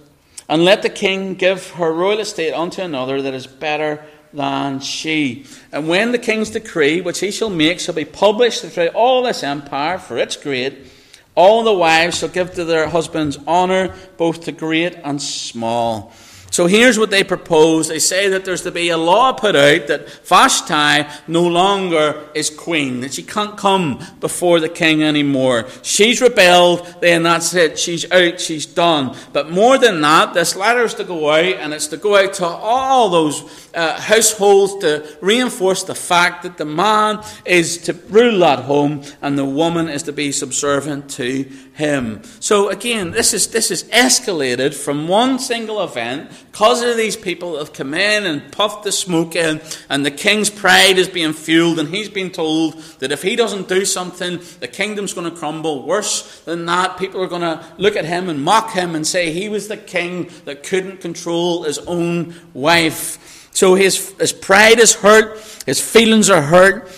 and 0.48 0.64
let 0.64 0.83
the 0.83 0.90
king 0.90 1.35
give 1.35 1.70
her 1.72 1.92
royal 1.92 2.20
estate 2.20 2.52
unto 2.52 2.83
another 2.83 3.22
that 3.22 3.35
is 3.35 3.46
better 3.46 4.05
than 4.33 4.81
she. 4.81 5.46
And 5.70 5.88
when 5.88 6.12
the 6.12 6.18
king's 6.18 6.50
decree, 6.50 7.00
which 7.00 7.20
he 7.20 7.31
shall 7.31 7.50
make, 7.50 7.81
shall 7.81 7.94
be 7.94 8.05
published 8.05 8.64
throughout 8.64 8.94
all 8.94 9.22
this 9.22 9.42
empire, 9.42 9.98
for 9.98 10.16
its 10.16 10.37
great, 10.37 10.87
all 11.35 11.64
the 11.64 11.72
wives 11.72 12.18
shall 12.18 12.28
give 12.28 12.55
to 12.55 12.64
their 12.64 12.88
husbands 12.88 13.38
honour, 13.46 13.94
both 14.16 14.44
to 14.44 14.52
great 14.52 14.94
and 15.05 15.20
small. 15.20 16.12
So 16.52 16.66
here's 16.66 16.98
what 16.98 17.10
they 17.10 17.24
propose. 17.24 17.88
They 17.88 17.98
say 17.98 18.28
that 18.28 18.44
there's 18.44 18.60
to 18.64 18.70
be 18.70 18.90
a 18.90 18.98
law 18.98 19.32
put 19.32 19.56
out 19.56 19.86
that 19.86 20.10
Vashti 20.26 21.10
no 21.26 21.46
longer 21.46 22.28
is 22.34 22.50
queen, 22.50 23.00
that 23.00 23.14
she 23.14 23.22
can't 23.22 23.56
come 23.56 24.04
before 24.20 24.60
the 24.60 24.68
king 24.68 25.02
anymore. 25.02 25.66
She's 25.80 26.20
rebelled, 26.20 26.86
then 27.00 27.22
that's 27.22 27.54
it. 27.54 27.78
She's 27.78 28.10
out, 28.12 28.38
she's 28.38 28.66
done. 28.66 29.16
But 29.32 29.50
more 29.50 29.78
than 29.78 30.02
that, 30.02 30.34
this 30.34 30.54
letter 30.54 30.82
is 30.82 30.92
to 30.94 31.04
go 31.04 31.30
out, 31.30 31.42
and 31.42 31.72
it's 31.72 31.86
to 31.86 31.96
go 31.96 32.16
out 32.16 32.34
to 32.34 32.44
all 32.44 33.08
those 33.08 33.70
uh, 33.74 33.98
households 33.98 34.76
to 34.84 35.16
reinforce 35.22 35.84
the 35.84 35.94
fact 35.94 36.42
that 36.42 36.58
the 36.58 36.66
man 36.66 37.24
is 37.46 37.78
to 37.78 37.94
rule 38.10 38.40
that 38.40 38.58
home 38.58 39.02
and 39.22 39.38
the 39.38 39.44
woman 39.46 39.88
is 39.88 40.02
to 40.02 40.12
be 40.12 40.30
subservient 40.30 41.08
to 41.12 41.50
him. 41.74 42.22
So 42.40 42.68
again, 42.68 43.12
this 43.12 43.32
is 43.32 43.48
this 43.48 43.70
is 43.70 43.85
escalated 43.85 44.74
from 44.74 45.08
one 45.08 45.38
single 45.38 45.82
event 45.82 46.30
because 46.50 46.82
of 46.82 46.96
these 46.96 47.16
people 47.16 47.58
have 47.58 47.72
come 47.72 47.94
in 47.94 48.26
and 48.26 48.52
puffed 48.52 48.85
the 48.85 48.92
smoke 48.92 49.35
in, 49.35 49.61
and 49.88 50.04
the 50.04 50.11
king's 50.11 50.50
pride 50.50 50.98
is 50.98 51.08
being 51.08 51.32
fueled, 51.32 51.78
and 51.78 51.88
he's 51.88 52.11
been 52.11 52.30
told 52.30 52.78
that 52.98 53.11
if 53.11 53.22
he 53.22 53.37
doesn't 53.37 53.68
do 53.68 53.85
something, 53.85 54.38
the 54.61 54.68
kingdom's 54.68 55.14
going 55.14 55.30
to 55.30 55.37
crumble. 55.37 55.87
Worse 55.87 56.40
than 56.40 56.66
that, 56.66 56.98
people 56.98 57.22
are 57.22 57.28
going 57.28 57.42
to 57.42 57.64
look 57.78 57.96
at 57.96 58.04
him 58.04 58.28
and 58.28 58.42
mock 58.42 58.72
him 58.72 58.94
and 58.94 59.06
say 59.06 59.32
he 59.32 59.48
was 59.48 59.68
the 59.68 59.76
king 59.76 60.30
that 60.44 60.62
couldn't 60.62 61.00
control 61.00 61.62
his 61.62 61.78
own 61.78 62.35
wife. 62.52 63.48
So 63.54 63.74
his, 63.74 64.11
his 64.18 64.32
pride 64.32 64.78
is 64.78 64.94
hurt, 64.94 65.38
his 65.66 65.80
feelings 65.80 66.30
are 66.30 66.42
hurt, 66.42 66.90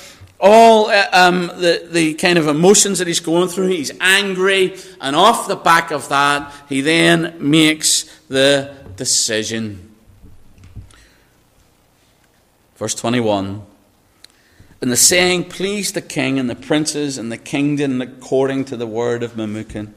all 0.46 0.90
uh, 0.90 1.06
um, 1.10 1.46
the, 1.46 1.88
the 1.90 2.12
kind 2.14 2.38
of 2.38 2.46
emotions 2.46 2.98
that 2.98 3.08
he's 3.08 3.18
going 3.18 3.48
through. 3.48 3.68
He's 3.68 3.90
angry, 3.98 4.76
and 5.00 5.16
off 5.16 5.48
the 5.48 5.56
back 5.56 5.90
of 5.90 6.10
that, 6.10 6.52
he 6.68 6.82
then 6.82 7.34
makes 7.40 8.04
the 8.28 8.76
decision. 8.94 9.94
Verse 12.76 12.94
21 12.94 13.62
And 14.82 14.92
the 14.92 14.98
saying 14.98 15.44
pleased 15.44 15.94
the 15.94 16.02
king 16.02 16.38
and 16.38 16.50
the 16.50 16.54
princes 16.54 17.16
and 17.16 17.32
the 17.32 17.38
kingdom 17.38 18.02
according 18.02 18.66
to 18.66 18.76
the 18.76 18.86
word 18.86 19.22
of 19.22 19.32
Memucan. 19.32 19.94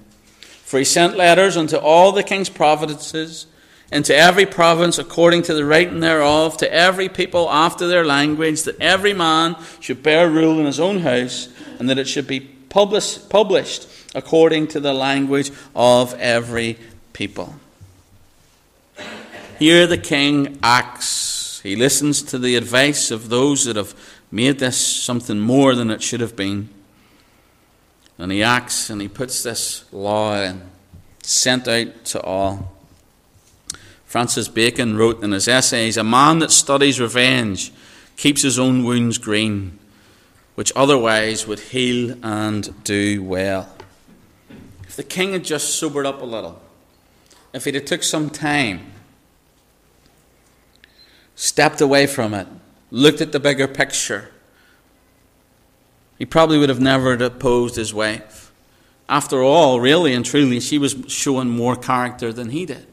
For 0.63 0.79
he 0.79 0.85
sent 0.85 1.17
letters 1.17 1.57
unto 1.57 1.75
all 1.75 2.13
the 2.13 2.23
king's 2.23 2.49
provinces 2.49 3.47
into 3.91 4.15
every 4.15 4.45
province 4.45 4.97
according 4.97 5.43
to 5.43 5.53
the 5.53 5.65
writing 5.65 5.99
thereof, 5.99 6.57
to 6.57 6.73
every 6.73 7.09
people 7.09 7.49
after 7.49 7.87
their 7.87 8.05
language, 8.05 8.63
that 8.63 8.79
every 8.81 9.13
man 9.13 9.55
should 9.79 10.03
bear 10.03 10.29
rule 10.29 10.59
in 10.59 10.65
his 10.65 10.79
own 10.79 10.99
house, 10.99 11.49
and 11.79 11.89
that 11.89 11.97
it 11.97 12.07
should 12.07 12.27
be 12.27 12.39
published, 12.39 13.29
published 13.29 13.87
according 14.13 14.67
to 14.67 14.79
the 14.79 14.93
language 14.93 15.51
of 15.75 16.13
every 16.15 16.77
people. 17.13 17.55
Here 19.59 19.87
the 19.87 19.97
king 19.97 20.59
acts. 20.61 21.61
He 21.61 21.75
listens 21.75 22.21
to 22.23 22.37
the 22.37 22.55
advice 22.55 23.09
of 23.09 23.29
those 23.29 23.65
that 23.65 23.75
have 23.75 23.95
made 24.31 24.59
this 24.59 24.77
something 24.77 25.39
more 25.39 25.75
than 25.75 25.89
it 25.89 26.03
should 26.03 26.21
have 26.21 26.35
been. 26.35 26.69
And 28.17 28.31
he 28.31 28.43
acts 28.43 28.89
and 28.89 29.01
he 29.01 29.07
puts 29.07 29.43
this 29.43 29.85
law 29.91 30.35
in, 30.41 30.61
sent 31.23 31.67
out 31.67 32.05
to 32.05 32.21
all. 32.21 32.76
Francis 34.07 34.47
Bacon 34.47 34.95
wrote 34.97 35.21
in 35.21 35.33
his 35.33 35.49
essays 35.49 35.97
A 35.97 36.03
man 36.03 36.39
that 36.39 36.51
studies 36.51 36.99
revenge 36.99 37.73
keeps 38.15 38.41
his 38.41 38.57
own 38.57 38.85
wounds 38.85 39.17
green, 39.17 39.77
which 40.55 40.71
otherwise 40.75 41.45
would 41.45 41.59
heal 41.59 42.15
and 42.23 42.83
do 42.85 43.21
well. 43.21 43.69
If 44.83 44.95
the 44.95 45.03
king 45.03 45.33
had 45.33 45.43
just 45.43 45.75
sobered 45.75 46.05
up 46.05 46.21
a 46.21 46.25
little, 46.25 46.59
if 47.53 47.65
he'd 47.65 47.75
have 47.75 47.85
took 47.85 48.01
some 48.01 48.29
time, 48.29 48.91
stepped 51.35 51.81
away 51.81 52.07
from 52.07 52.33
it, 52.33 52.47
looked 52.89 53.19
at 53.19 53.33
the 53.33 53.41
bigger 53.41 53.67
picture, 53.67 54.31
he 56.17 56.25
probably 56.25 56.57
would 56.57 56.69
have 56.69 56.79
never 56.79 57.13
opposed 57.13 57.75
his 57.75 57.93
wife. 57.93 58.53
After 59.09 59.43
all, 59.43 59.81
really 59.81 60.13
and 60.13 60.25
truly, 60.25 60.61
she 60.61 60.77
was 60.77 60.95
showing 61.09 61.49
more 61.49 61.75
character 61.75 62.31
than 62.31 62.49
he 62.49 62.65
did. 62.65 62.87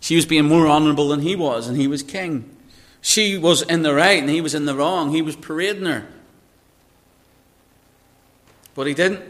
She 0.00 0.16
was 0.16 0.26
being 0.26 0.44
more 0.44 0.68
honourable 0.68 1.08
than 1.08 1.20
he 1.20 1.34
was, 1.36 1.68
and 1.68 1.76
he 1.76 1.86
was 1.86 2.02
king. 2.02 2.56
She 3.00 3.36
was 3.36 3.62
in 3.62 3.82
the 3.82 3.94
right, 3.94 4.20
and 4.20 4.30
he 4.30 4.40
was 4.40 4.54
in 4.54 4.64
the 4.64 4.74
wrong. 4.74 5.12
He 5.12 5.22
was 5.22 5.36
parading 5.36 5.86
her. 5.86 6.06
But 8.74 8.86
he 8.86 8.94
didn't. 8.94 9.22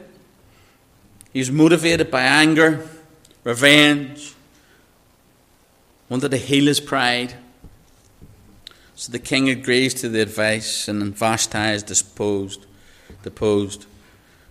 He 1.33 1.39
was 1.39 1.51
motivated 1.51 2.11
by 2.11 2.23
anger, 2.23 2.87
revenge, 3.45 4.35
wanted 6.09 6.31
to 6.31 6.37
heal 6.37 6.67
his 6.67 6.81
pride. 6.81 7.35
So 8.95 9.13
the 9.13 9.19
king 9.19 9.49
agrees 9.49 9.95
to 9.95 10.09
the 10.09 10.21
advice, 10.21 10.89
and 10.89 11.17
Vashti 11.17 11.59
is 11.59 11.83
disposed, 11.83 12.67
deposed. 13.23 13.87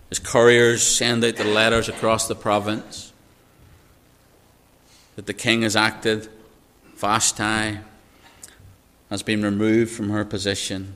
His 0.08 0.18
couriers 0.18 0.82
send 0.82 1.24
out 1.24 1.36
the 1.36 1.44
letters 1.44 1.88
across 1.88 2.28
the 2.28 2.34
province 2.34 3.07
that 5.18 5.26
the 5.26 5.34
king 5.34 5.62
has 5.62 5.74
acted. 5.74 6.28
Vashti 6.94 7.80
has 9.10 9.24
been 9.24 9.42
removed 9.42 9.90
from 9.90 10.10
her 10.10 10.24
position, 10.24 10.94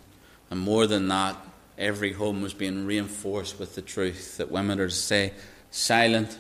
and 0.48 0.61
more 0.61 0.87
than 0.87 1.08
that, 1.08 1.37
every 1.76 2.12
home 2.12 2.40
was 2.40 2.54
being 2.54 2.87
reinforced 2.87 3.58
with 3.58 3.74
the 3.74 3.82
truth 3.82 4.37
that 4.37 4.48
women 4.48 4.78
are 4.78 4.87
to 4.87 4.94
stay 4.94 5.32
silent, 5.72 6.38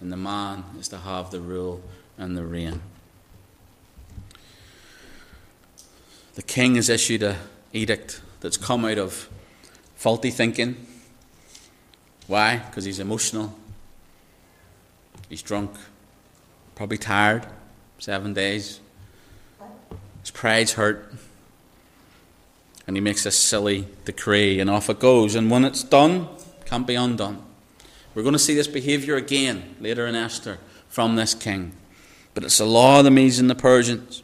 and 0.00 0.10
the 0.10 0.16
man 0.16 0.64
is 0.80 0.88
to 0.88 0.96
have 0.96 1.30
the 1.30 1.40
rule 1.40 1.82
and 2.16 2.34
the 2.34 2.46
reign. 2.46 2.80
The 6.32 6.42
king 6.42 6.76
has 6.76 6.88
issued 6.88 7.22
an 7.22 7.36
edict 7.74 8.22
that's 8.40 8.56
come 8.56 8.86
out 8.86 8.96
of 8.96 9.28
faulty 9.96 10.30
thinking. 10.30 10.86
Why? 12.26 12.56
Because 12.56 12.86
he's 12.86 13.00
emotional. 13.00 13.54
He's 15.28 15.42
drunk. 15.42 15.72
Probably 16.74 16.98
tired. 16.98 17.46
Seven 17.98 18.34
days. 18.34 18.80
His 20.20 20.30
pride's 20.30 20.72
hurt. 20.72 21.12
And 22.86 22.96
he 22.96 23.00
makes 23.00 23.24
a 23.26 23.30
silly 23.30 23.86
decree, 24.04 24.58
and 24.58 24.68
off 24.68 24.90
it 24.90 24.98
goes. 24.98 25.34
And 25.34 25.50
when 25.50 25.64
it's 25.64 25.84
done, 25.84 26.28
can't 26.64 26.86
be 26.86 26.96
undone. 26.96 27.42
We're 28.14 28.22
going 28.22 28.34
to 28.34 28.38
see 28.38 28.54
this 28.54 28.66
behavior 28.66 29.16
again 29.16 29.76
later 29.80 30.06
in 30.06 30.14
Esther 30.14 30.58
from 30.88 31.16
this 31.16 31.34
king. 31.34 31.72
But 32.34 32.44
it's 32.44 32.58
the 32.58 32.64
law 32.64 32.98
of 32.98 33.04
the 33.04 33.10
Medes 33.10 33.38
and 33.38 33.48
the 33.48 33.54
Persians. 33.54 34.22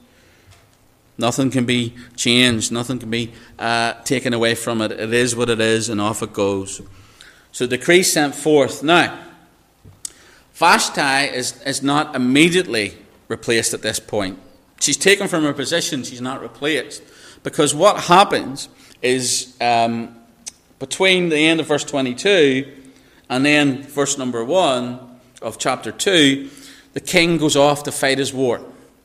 Nothing 1.16 1.50
can 1.50 1.66
be 1.66 1.94
changed, 2.16 2.70
nothing 2.70 2.98
can 2.98 3.10
be 3.10 3.32
uh, 3.58 3.94
taken 4.04 4.32
away 4.32 4.54
from 4.54 4.80
it. 4.80 4.92
It 4.92 5.12
is 5.12 5.34
what 5.34 5.50
it 5.50 5.60
is, 5.60 5.88
and 5.88 6.00
off 6.00 6.22
it 6.22 6.32
goes. 6.32 6.80
So 7.50 7.66
the 7.66 7.76
decree 7.76 8.04
sent 8.04 8.34
forth. 8.34 8.82
Now, 8.82 9.18
Vashti 10.58 11.32
is, 11.36 11.62
is 11.62 11.84
not 11.84 12.16
immediately 12.16 12.94
replaced 13.28 13.74
at 13.74 13.82
this 13.82 14.00
point. 14.00 14.40
She's 14.80 14.96
taken 14.96 15.28
from 15.28 15.44
her 15.44 15.52
position, 15.52 16.02
she's 16.02 16.20
not 16.20 16.42
replaced. 16.42 17.00
Because 17.44 17.76
what 17.76 18.00
happens 18.04 18.68
is 19.00 19.56
um, 19.60 20.16
between 20.80 21.28
the 21.28 21.36
end 21.36 21.60
of 21.60 21.68
verse 21.68 21.84
22 21.84 22.74
and 23.30 23.46
then 23.46 23.84
verse 23.84 24.18
number 24.18 24.44
1 24.44 24.98
of 25.42 25.58
chapter 25.58 25.92
2, 25.92 26.50
the 26.92 27.00
king 27.00 27.38
goes 27.38 27.54
off 27.54 27.84
to 27.84 27.92
fight 27.92 28.18
his 28.18 28.32
war. 28.32 28.60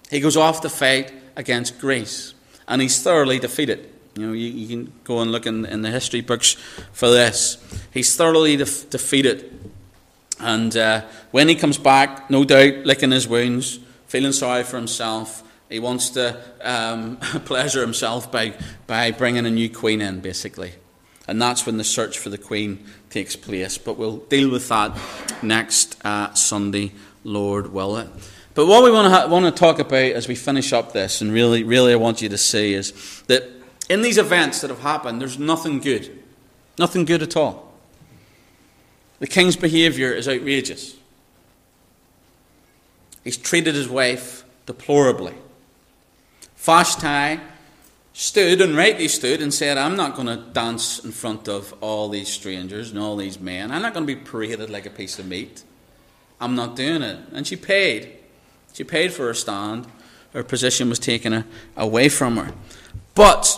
He 0.10 0.20
goes 0.20 0.36
off 0.36 0.62
to 0.62 0.70
fight 0.70 1.14
against 1.36 1.80
Greece. 1.80 2.34
And 2.68 2.82
he's 2.82 3.00
thoroughly 3.04 3.38
defeated. 3.38 3.92
You 4.16 4.28
know, 4.28 4.34
you, 4.34 4.48
you 4.48 4.68
can 4.68 4.94
go 5.04 5.20
and 5.20 5.32
look 5.32 5.46
in, 5.46 5.66
in, 5.66 5.84
the 5.84 5.92
history 5.92 6.22
books 6.22 6.54
for 6.94 7.10
this. 7.10 7.58
He's 7.94 8.16
thoroughly 8.16 8.56
def- 8.56 8.90
defeated. 8.90 9.73
And 10.40 10.76
uh, 10.76 11.06
when 11.32 11.48
he 11.48 11.56
comes 11.56 11.78
back, 11.78 12.30
no 12.30 12.44
doubt 12.44 12.86
licking 12.86 13.12
his 13.12 13.28
wounds, 13.28 13.80
feeling 14.08 14.32
sorry 14.32 14.64
for 14.64 14.78
himself, 14.78 15.44
he 15.70 15.80
wants 15.80 16.12
to 16.12 16.40
um, 16.62 17.18
pleasure 17.46 17.82
himself 17.82 18.32
by, 18.32 18.54
by 18.88 19.12
bringing 19.12 19.46
a 19.46 19.52
new 19.52 19.70
queen 19.70 20.02
in, 20.02 20.20
basically. 20.20 20.74
And 21.28 21.42
that's 21.42 21.66
when 21.66 21.78
the 21.78 21.84
search 21.84 22.20
for 22.20 22.30
the 22.30 22.38
queen 22.38 22.86
takes 23.10 23.36
place. 23.36 23.78
But 23.78 23.98
we'll 23.98 24.18
deal 24.18 24.52
with 24.52 24.68
that 24.70 24.98
next 25.42 26.04
uh, 26.06 26.34
Sunday, 26.34 26.92
Lord 27.24 27.72
willing. 27.72 28.12
But 28.54 28.68
what 28.68 28.84
we 28.84 28.92
want 28.92 29.06
to, 29.06 29.10
ha- 29.10 29.28
want 29.28 29.46
to 29.46 29.52
talk 29.52 29.80
about 29.80 30.12
as 30.12 30.28
we 30.28 30.36
finish 30.36 30.74
up 30.74 30.94
this, 30.94 31.22
and 31.22 31.32
really, 31.32 31.64
really 31.64 31.94
I 31.94 31.96
want 31.96 32.22
you 32.22 32.30
to 32.30 32.38
see, 32.38 32.74
is 32.74 33.24
that 33.28 33.44
in 33.90 34.02
these 34.02 34.18
events 34.18 34.62
that 34.62 34.70
have 34.70 34.82
happened, 34.82 35.22
there's 35.22 35.40
nothing 35.40 35.80
good. 35.80 36.24
Nothing 36.78 37.06
good 37.06 37.24
at 37.24 37.36
all. 37.36 37.73
The 39.24 39.28
king's 39.28 39.56
behaviour 39.56 40.12
is 40.12 40.28
outrageous. 40.28 40.98
He's 43.24 43.38
treated 43.38 43.74
his 43.74 43.88
wife 43.88 44.44
deplorably. 44.66 45.34
Vashti 46.58 47.42
stood, 48.12 48.60
and 48.60 48.76
rightly 48.76 49.08
stood, 49.08 49.42
and 49.42 49.54
said, 49.54 49.78
I'm 49.78 49.96
not 49.96 50.18
going 50.18 50.28
to 50.28 50.36
dance 50.52 51.06
in 51.06 51.14
front 51.14 51.48
of 51.48 51.74
all 51.80 52.10
these 52.10 52.28
strangers 52.28 52.92
and 52.92 53.00
all 53.00 53.16
these 53.16 53.40
men. 53.40 53.72
I'm 53.72 53.82
not 53.82 53.94
going 53.94 54.06
to 54.06 54.14
be 54.14 54.20
paraded 54.20 54.70
like 54.70 54.86
a 54.86 54.90
piece 54.90 55.18
of 55.18 55.26
meat. 55.26 55.64
I'm 56.42 56.56
not 56.56 56.76
doing 56.76 57.02
it. 57.02 57.18
And 57.32 57.48
she 57.48 57.56
paid. 57.56 58.18
She 58.74 58.84
paid 58.84 59.14
for 59.14 59.28
her 59.28 59.34
stand. 59.34 59.88
Her 60.34 60.44
position 60.44 60.90
was 60.90 61.00
taken 61.00 61.46
away 61.78 62.10
from 62.10 62.36
her. 62.36 62.54
But 63.16 63.58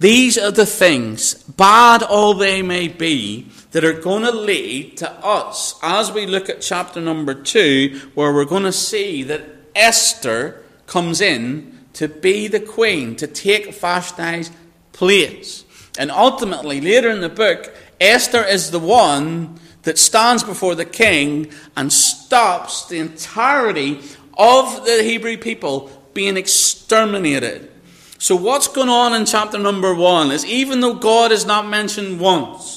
these 0.00 0.36
are 0.36 0.50
the 0.50 0.66
things, 0.66 1.34
bad 1.44 2.02
all 2.02 2.34
they 2.34 2.62
may 2.62 2.88
be, 2.88 3.46
that 3.76 3.84
are 3.84 3.92
going 3.92 4.22
to 4.22 4.32
lead 4.32 4.96
to 4.96 5.10
us 5.22 5.78
as 5.82 6.10
we 6.10 6.24
look 6.24 6.48
at 6.48 6.62
chapter 6.62 6.98
number 6.98 7.34
two, 7.34 8.00
where 8.14 8.32
we're 8.32 8.46
going 8.46 8.62
to 8.62 8.72
see 8.72 9.22
that 9.22 9.42
Esther 9.74 10.64
comes 10.86 11.20
in 11.20 11.78
to 11.92 12.08
be 12.08 12.48
the 12.48 12.58
queen, 12.58 13.14
to 13.16 13.26
take 13.26 13.78
Vashti's 13.78 14.50
place. 14.92 15.66
And 15.98 16.10
ultimately, 16.10 16.80
later 16.80 17.10
in 17.10 17.20
the 17.20 17.28
book, 17.28 17.76
Esther 18.00 18.42
is 18.42 18.70
the 18.70 18.78
one 18.78 19.60
that 19.82 19.98
stands 19.98 20.42
before 20.42 20.74
the 20.74 20.86
king 20.86 21.52
and 21.76 21.92
stops 21.92 22.86
the 22.86 22.98
entirety 22.98 24.00
of 24.38 24.86
the 24.86 25.02
Hebrew 25.02 25.36
people 25.36 25.90
being 26.14 26.38
exterminated. 26.38 27.70
So, 28.16 28.36
what's 28.36 28.68
going 28.68 28.88
on 28.88 29.12
in 29.12 29.26
chapter 29.26 29.58
number 29.58 29.94
one 29.94 30.30
is 30.30 30.46
even 30.46 30.80
though 30.80 30.94
God 30.94 31.30
is 31.30 31.44
not 31.44 31.68
mentioned 31.68 32.18
once, 32.18 32.75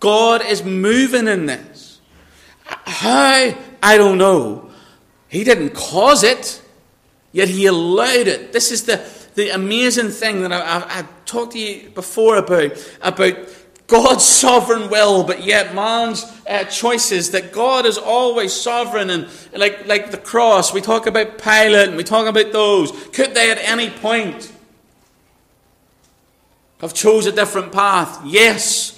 God 0.00 0.44
is 0.44 0.62
moving 0.64 1.26
in 1.28 1.46
this. 1.46 2.00
How? 2.64 3.54
I 3.82 3.96
don't 3.96 4.18
know. 4.18 4.70
He 5.28 5.44
didn't 5.44 5.70
cause 5.70 6.22
it, 6.22 6.62
yet 7.32 7.48
He 7.48 7.66
allowed 7.66 8.26
it. 8.26 8.52
This 8.52 8.70
is 8.70 8.84
the, 8.84 9.06
the 9.34 9.50
amazing 9.50 10.08
thing 10.08 10.42
that 10.42 10.52
I, 10.52 10.60
I, 10.60 11.00
I 11.00 11.08
talked 11.26 11.52
to 11.52 11.58
you 11.58 11.90
before 11.90 12.36
about, 12.36 12.72
about 13.02 13.36
God's 13.88 14.24
sovereign 14.24 14.90
will, 14.90 15.24
but 15.24 15.42
yet 15.44 15.74
man's 15.74 16.24
uh, 16.46 16.64
choices. 16.64 17.30
That 17.30 17.52
God 17.52 17.86
is 17.86 17.96
always 17.96 18.52
sovereign, 18.52 19.08
and 19.08 19.28
like 19.54 19.86
like 19.86 20.10
the 20.10 20.18
cross, 20.18 20.74
we 20.74 20.82
talk 20.82 21.06
about 21.06 21.38
Pilate, 21.38 21.88
and 21.88 21.96
we 21.96 22.04
talk 22.04 22.26
about 22.26 22.52
those. 22.52 22.92
Could 23.08 23.34
they 23.34 23.50
at 23.50 23.58
any 23.58 23.88
point 23.88 24.52
have 26.82 26.92
chose 26.92 27.24
a 27.26 27.32
different 27.32 27.72
path? 27.72 28.20
Yes. 28.26 28.97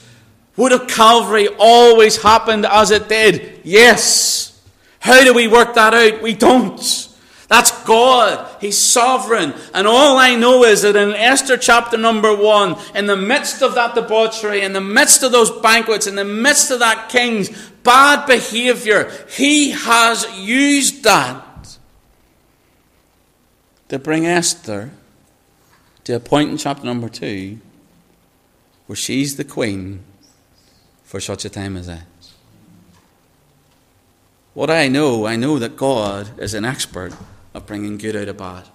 Would 0.61 0.73
a 0.73 0.85
Calvary 0.85 1.49
always 1.59 2.21
happened 2.21 2.67
as 2.67 2.91
it 2.91 3.09
did? 3.09 3.61
Yes. 3.65 4.61
How 4.99 5.25
do 5.25 5.33
we 5.33 5.49
work 5.49 5.73
that 5.73 5.95
out? 5.95 6.21
We 6.21 6.35
don't. 6.35 6.79
That's 7.49 7.71
God. 7.85 8.47
He's 8.61 8.77
sovereign. 8.77 9.55
And 9.73 9.87
all 9.87 10.19
I 10.19 10.35
know 10.35 10.65
is 10.65 10.83
that 10.83 10.97
in 10.97 11.15
Esther 11.15 11.57
chapter 11.57 11.97
number 11.97 12.37
one, 12.37 12.77
in 12.95 13.07
the 13.07 13.17
midst 13.17 13.63
of 13.63 13.75
that 13.75 13.95
debauchery, 13.95 14.61
in 14.61 14.75
the 14.75 14.83
midst 14.83 15.23
of 15.23 15.33
those 15.33 15.51
banquets, 15.51 16.07
in 16.07 16.15
the 16.15 16.27
midst 16.27 16.71
of 16.71 16.81
that 16.81 17.09
king's 17.09 17.49
bad 17.83 18.27
behavior, 18.27 19.11
he 19.31 19.71
has 19.71 20.27
used 20.39 21.03
that 21.05 21.79
to 23.89 23.99
bring 23.99 24.27
Esther 24.27 24.91
to 26.05 26.17
a 26.17 26.21
point 26.21 26.51
in 26.51 26.59
chapter 26.59 26.85
number 26.85 27.09
two 27.09 27.61
where 28.87 28.95
she's 28.95 29.37
the 29.37 29.45
queen 29.45 30.05
for 31.11 31.19
such 31.19 31.45
a 31.45 31.49
time 31.49 31.77
as 31.77 31.89
that. 31.89 32.05
What 34.55 34.71
I 34.71 34.87
know, 34.87 35.27
I 35.27 35.35
know 35.35 35.59
that 35.59 35.77
God 35.77 36.39
is 36.39 36.55
an 36.55 36.65
expert 36.65 37.13
of 37.53 37.67
bringing 37.67 37.99
good 37.99 38.15
out 38.15 38.29
of 38.29 38.37
bad. 38.37 38.69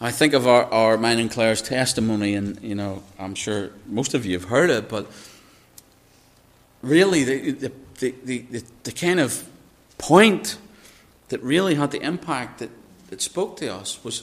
I 0.00 0.10
think 0.10 0.32
of 0.32 0.46
our, 0.46 0.64
our 0.72 0.96
mine 0.96 1.18
and 1.18 1.30
Claire's 1.30 1.60
testimony, 1.60 2.34
and 2.34 2.58
you 2.62 2.74
know, 2.74 3.02
I'm 3.18 3.34
sure 3.34 3.68
most 3.84 4.14
of 4.14 4.24
you 4.24 4.32
have 4.32 4.48
heard 4.48 4.70
it, 4.70 4.88
but 4.88 5.12
really, 6.80 7.22
the, 7.24 7.50
the, 7.50 7.72
the, 7.98 8.38
the, 8.38 8.64
the 8.84 8.92
kind 8.92 9.20
of 9.20 9.46
point 9.98 10.56
that 11.28 11.42
really 11.42 11.74
had 11.74 11.90
the 11.90 12.00
impact 12.00 12.60
that, 12.60 12.70
that 13.10 13.20
spoke 13.20 13.58
to 13.58 13.68
us 13.74 14.02
was 14.02 14.22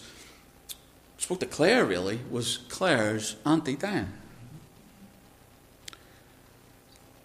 spoke 1.20 1.42
to 1.42 1.46
Claire 1.46 1.86
really 1.86 2.22
was 2.32 2.58
Claire's 2.70 3.36
Auntie 3.46 3.76
Dan. 3.76 4.23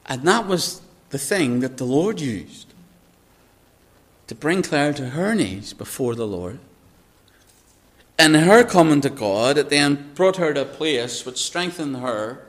And 0.08 0.22
that 0.22 0.46
was 0.46 0.80
the 1.10 1.18
thing 1.18 1.60
that 1.60 1.76
the 1.76 1.84
Lord 1.84 2.20
used 2.20 2.72
to 4.26 4.34
bring 4.34 4.62
Claire 4.62 4.92
to 4.94 5.10
her 5.10 5.34
knees 5.34 5.72
before 5.72 6.14
the 6.14 6.26
Lord. 6.26 6.58
And 8.18 8.34
her 8.34 8.64
coming 8.64 9.00
to 9.02 9.10
God, 9.10 9.58
it 9.58 9.70
then 9.70 10.10
brought 10.14 10.36
her 10.36 10.52
to 10.52 10.62
a 10.62 10.64
place 10.64 11.24
which 11.24 11.38
strengthened 11.38 11.96
her 11.96 12.44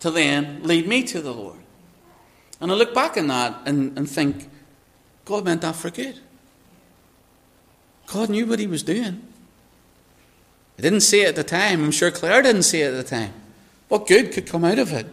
to 0.00 0.10
then 0.10 0.62
lead 0.62 0.86
me 0.86 1.02
to 1.04 1.20
the 1.20 1.32
Lord. 1.32 1.58
And 2.60 2.70
I 2.70 2.74
look 2.74 2.94
back 2.94 3.16
on 3.16 3.26
that 3.26 3.62
and, 3.66 3.96
and 3.98 4.08
think, 4.08 4.48
God 5.24 5.44
meant 5.44 5.62
that 5.62 5.74
for 5.74 5.90
good. 5.90 6.20
God 8.06 8.30
knew 8.30 8.46
what 8.46 8.60
He 8.60 8.66
was 8.66 8.82
doing. 8.82 9.22
I 10.78 10.82
didn't 10.82 11.00
see 11.00 11.22
it 11.22 11.28
at 11.30 11.36
the 11.36 11.44
time. 11.44 11.82
I'm 11.82 11.90
sure 11.90 12.10
Claire 12.10 12.42
didn't 12.42 12.62
see 12.62 12.82
it 12.82 12.94
at 12.94 12.96
the 12.96 13.10
time. 13.10 13.32
What 13.88 14.06
good 14.06 14.32
could 14.32 14.46
come 14.46 14.64
out 14.64 14.78
of 14.78 14.92
it? 14.92 15.06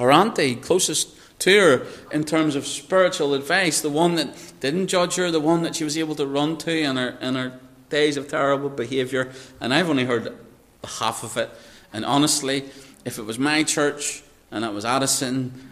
Her 0.00 0.10
auntie, 0.10 0.56
closest 0.56 1.14
to 1.40 1.60
her 1.60 1.86
in 2.10 2.24
terms 2.24 2.56
of 2.56 2.66
spiritual 2.66 3.34
advice, 3.34 3.82
the 3.82 3.90
one 3.90 4.14
that 4.14 4.34
didn't 4.58 4.86
judge 4.86 5.16
her, 5.16 5.30
the 5.30 5.40
one 5.40 5.62
that 5.62 5.76
she 5.76 5.84
was 5.84 5.98
able 5.98 6.14
to 6.14 6.26
run 6.26 6.56
to 6.58 6.76
in 6.76 6.96
her, 6.96 7.18
in 7.20 7.34
her 7.34 7.60
days 7.90 8.16
of 8.16 8.26
terrible 8.26 8.70
behaviour. 8.70 9.30
And 9.60 9.74
I've 9.74 9.90
only 9.90 10.06
heard 10.06 10.34
half 10.82 11.22
of 11.22 11.36
it. 11.36 11.50
And 11.92 12.06
honestly, 12.06 12.64
if 13.04 13.18
it 13.18 13.24
was 13.26 13.38
my 13.38 13.62
church 13.62 14.22
and 14.50 14.64
it 14.64 14.72
was 14.72 14.86
Addison, 14.86 15.68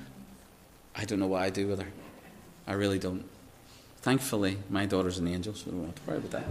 I 0.95 1.07
don't 1.07 1.20
know 1.20 1.26
what 1.26 1.43
I'd 1.43 1.55
do 1.55 1.66
with 1.66 1.81
her. 1.81 1.89
I 2.66 2.74
really 2.74 2.99
don't. 2.99 3.24
Thankfully, 4.03 4.59
my 4.68 4.85
daughter's 4.85 5.16
an 5.16 5.26
angel, 5.26 5.55
so 5.55 5.68
I 5.68 5.70
don't 5.70 5.87
have 5.87 5.95
to 5.95 6.03
worry 6.07 6.18
about 6.18 6.45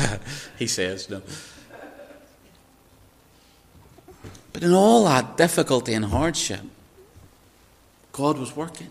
that. 0.00 0.20
he 0.58 0.66
says, 0.66 1.10
no. 1.10 1.20
But 4.56 4.62
in 4.62 4.72
all 4.72 5.04
that 5.04 5.36
difficulty 5.36 5.92
and 5.92 6.06
hardship, 6.06 6.62
God 8.12 8.38
was 8.38 8.56
working. 8.56 8.88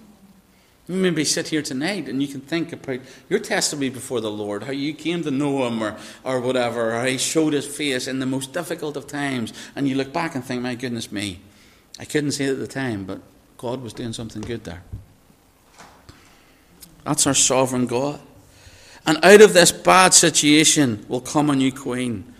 You 0.87 0.93
maybe 0.93 1.25
sit 1.25 1.47
here 1.47 1.63
tonight 1.63 2.07
and 2.07 2.21
you 2.21 2.27
can 2.27 2.41
think 2.41 2.71
about 2.71 2.99
your 3.29 3.39
testimony 3.39 3.89
before 3.89 4.21
the 4.21 4.29
Lord, 4.29 4.65
how 4.65 4.71
you 4.71 4.93
came 4.93 5.23
to 5.23 5.31
know 5.31 5.65
Him 5.65 5.81
or, 5.81 5.97
or 6.23 6.39
whatever, 6.39 6.95
or 6.95 7.03
He 7.05 7.17
showed 7.17 7.53
His 7.53 7.65
face 7.65 8.07
in 8.07 8.19
the 8.19 8.27
most 8.27 8.53
difficult 8.53 8.95
of 8.95 9.07
times. 9.07 9.53
And 9.75 9.87
you 9.87 9.95
look 9.95 10.13
back 10.13 10.35
and 10.35 10.45
think, 10.45 10.61
my 10.61 10.75
goodness 10.75 11.11
me, 11.11 11.39
I 11.99 12.05
couldn't 12.05 12.33
see 12.33 12.43
it 12.43 12.51
at 12.51 12.59
the 12.59 12.67
time, 12.67 13.05
but 13.05 13.21
God 13.57 13.81
was 13.81 13.93
doing 13.93 14.13
something 14.13 14.43
good 14.43 14.65
there. 14.65 14.83
That's 17.05 17.25
our 17.25 17.33
sovereign 17.33 17.87
God. 17.87 18.19
And 19.07 19.17
out 19.25 19.41
of 19.41 19.53
this 19.53 19.71
bad 19.71 20.13
situation 20.13 21.07
will 21.09 21.21
come 21.21 21.49
a 21.49 21.55
new 21.55 21.71
queen. 21.71 22.35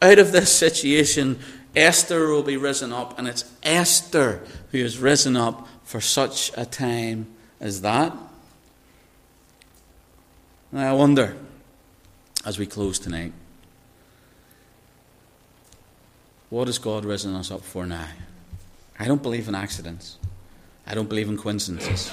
Out 0.00 0.18
of 0.18 0.32
this 0.32 0.50
situation, 0.50 1.38
Esther 1.74 2.28
will 2.28 2.42
be 2.42 2.56
risen 2.56 2.92
up, 2.92 3.18
and 3.18 3.28
it's 3.28 3.44
Esther 3.62 4.42
who 4.72 4.78
is 4.78 4.98
risen 4.98 5.36
up 5.36 5.68
for 5.84 6.00
such 6.00 6.50
a 6.56 6.64
time 6.64 7.26
as 7.60 7.82
that. 7.82 8.16
Now, 10.72 10.90
I 10.90 10.94
wonder, 10.94 11.36
as 12.44 12.58
we 12.58 12.66
close 12.66 12.98
tonight, 12.98 13.32
what 16.48 16.66
has 16.66 16.78
God 16.78 17.04
risen 17.04 17.34
us 17.34 17.50
up 17.50 17.62
for 17.62 17.86
now? 17.86 18.08
I 18.98 19.06
don't 19.06 19.22
believe 19.22 19.48
in 19.48 19.54
accidents. 19.54 20.18
I 20.86 20.94
don't 20.94 21.08
believe 21.08 21.28
in 21.28 21.36
coincidences. 21.36 22.12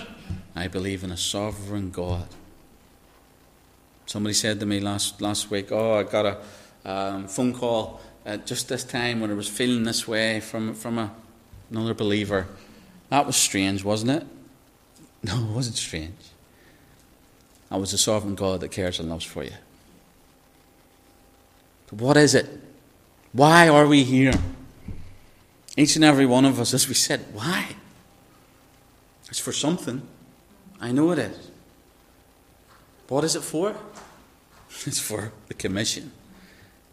I 0.55 0.67
believe 0.67 1.03
in 1.03 1.11
a 1.11 1.17
sovereign 1.17 1.91
God. 1.91 2.27
Somebody 4.05 4.33
said 4.33 4.59
to 4.59 4.65
me 4.65 4.79
last, 4.79 5.21
last 5.21 5.51
week, 5.51 5.71
Oh, 5.71 5.95
I 5.95 6.03
got 6.03 6.25
a 6.25 6.89
um, 6.89 7.27
phone 7.27 7.53
call 7.53 7.99
at 8.27 8.45
just 8.45 8.67
this 8.67 8.83
time 8.83 9.21
when 9.21 9.31
I 9.31 9.33
was 9.33 9.47
feeling 9.47 9.83
this 9.83 10.05
way 10.05 10.41
from, 10.41 10.75
from 10.75 10.99
a, 10.99 11.11
another 11.71 11.93
believer. 11.93 12.45
That 13.09 13.25
was 13.25 13.37
strange, 13.37 13.83
wasn't 13.83 14.11
it? 14.11 14.27
No, 15.23 15.35
it 15.35 15.55
wasn't 15.55 15.77
strange. 15.77 16.13
That 17.69 17.79
was 17.79 17.91
the 17.91 17.97
sovereign 17.97 18.35
God 18.35 18.59
that 18.59 18.69
cares 18.69 18.99
and 18.99 19.09
loves 19.09 19.25
for 19.25 19.43
you. 19.43 19.51
But 21.87 21.99
what 21.99 22.17
is 22.17 22.35
it? 22.35 22.47
Why 23.33 23.67
are 23.67 23.87
we 23.87 24.03
here? 24.03 24.33
Each 25.75 25.95
and 25.95 26.05
every 26.05 26.27
one 26.27 26.45
of 26.45 26.59
us, 26.59 26.73
as 26.73 26.87
we 26.87 26.93
said, 26.93 27.25
why? 27.33 27.75
It's 29.27 29.39
for 29.39 29.51
something. 29.51 30.03
I 30.79 30.91
know 30.91 31.11
it 31.11 31.19
is. 31.19 31.49
What 33.07 33.23
is 33.23 33.35
it 33.35 33.43
for? 33.43 33.75
It's 34.85 34.99
for 34.99 35.31
the 35.47 35.55
commission. 35.55 36.11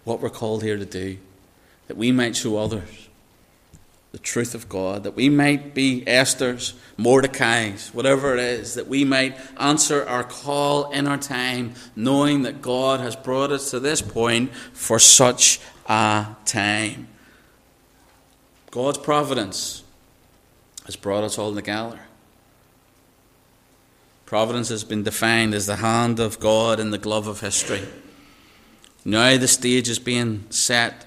What 0.04 0.20
we're 0.20 0.30
called 0.30 0.62
here 0.62 0.76
to 0.76 0.86
do. 0.86 1.18
That 1.88 1.96
we 1.96 2.12
might 2.12 2.36
show 2.36 2.56
others 2.56 3.08
the 4.14 4.18
truth 4.20 4.54
of 4.54 4.68
God, 4.68 5.02
that 5.02 5.16
we 5.16 5.28
might 5.28 5.74
be 5.74 6.06
Esther's, 6.06 6.74
Mordecai's, 6.96 7.92
whatever 7.92 8.32
it 8.32 8.38
is, 8.38 8.74
that 8.74 8.86
we 8.86 9.04
might 9.04 9.36
answer 9.58 10.06
our 10.06 10.22
call 10.22 10.88
in 10.92 11.08
our 11.08 11.18
time, 11.18 11.74
knowing 11.96 12.42
that 12.42 12.62
God 12.62 13.00
has 13.00 13.16
brought 13.16 13.50
us 13.50 13.72
to 13.72 13.80
this 13.80 14.00
point 14.00 14.54
for 14.72 15.00
such 15.00 15.58
a 15.88 16.28
time. 16.44 17.08
God's 18.70 18.98
providence 18.98 19.82
has 20.86 20.94
brought 20.94 21.24
us 21.24 21.36
all 21.36 21.52
together. 21.52 21.98
Providence 24.26 24.68
has 24.68 24.84
been 24.84 25.02
defined 25.02 25.54
as 25.54 25.66
the 25.66 25.76
hand 25.76 26.20
of 26.20 26.38
God 26.38 26.78
in 26.78 26.92
the 26.92 26.98
glove 26.98 27.26
of 27.26 27.40
history. 27.40 27.82
Now 29.04 29.36
the 29.36 29.48
stage 29.48 29.88
is 29.88 29.98
being 29.98 30.46
set 30.50 31.04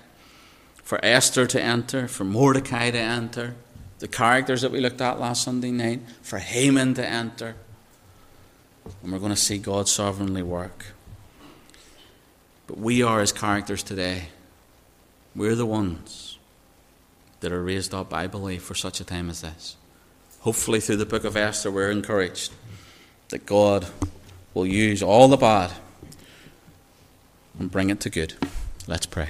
for 0.83 1.03
Esther 1.03 1.47
to 1.47 1.61
enter, 1.61 2.07
for 2.07 2.23
Mordecai 2.23 2.91
to 2.91 2.97
enter, 2.97 3.55
the 3.99 4.07
characters 4.07 4.61
that 4.61 4.71
we 4.71 4.79
looked 4.79 5.01
at 5.01 5.19
last 5.19 5.43
Sunday 5.43 5.71
night, 5.71 6.01
for 6.21 6.37
Haman 6.37 6.93
to 6.93 7.05
enter. 7.05 7.55
And 9.01 9.11
we're 9.11 9.19
going 9.19 9.31
to 9.31 9.35
see 9.35 9.57
God 9.57 9.89
sovereignly 9.89 10.43
work. 10.43 10.85
But 12.67 12.77
we 12.77 13.01
are 13.01 13.19
his 13.19 13.31
characters 13.31 13.81
today. 13.81 14.29
We're 15.35 15.55
the 15.55 15.65
ones 15.65 16.37
that 17.39 17.51
are 17.51 17.63
raised 17.63 17.93
up, 17.93 18.13
I 18.13 18.27
believe, 18.27 18.61
for 18.61 18.75
such 18.75 18.99
a 18.99 19.03
time 19.03 19.29
as 19.29 19.41
this. 19.41 19.75
Hopefully, 20.41 20.79
through 20.79 20.97
the 20.97 21.05
book 21.05 21.23
of 21.23 21.35
Esther, 21.35 21.71
we're 21.71 21.91
encouraged 21.91 22.53
that 23.29 23.45
God 23.45 23.87
will 24.53 24.65
use 24.65 25.01
all 25.01 25.27
the 25.27 25.37
bad 25.37 25.73
and 27.59 27.71
bring 27.71 27.89
it 27.89 27.99
to 28.01 28.09
good. 28.09 28.33
Let's 28.87 29.05
pray. 29.05 29.29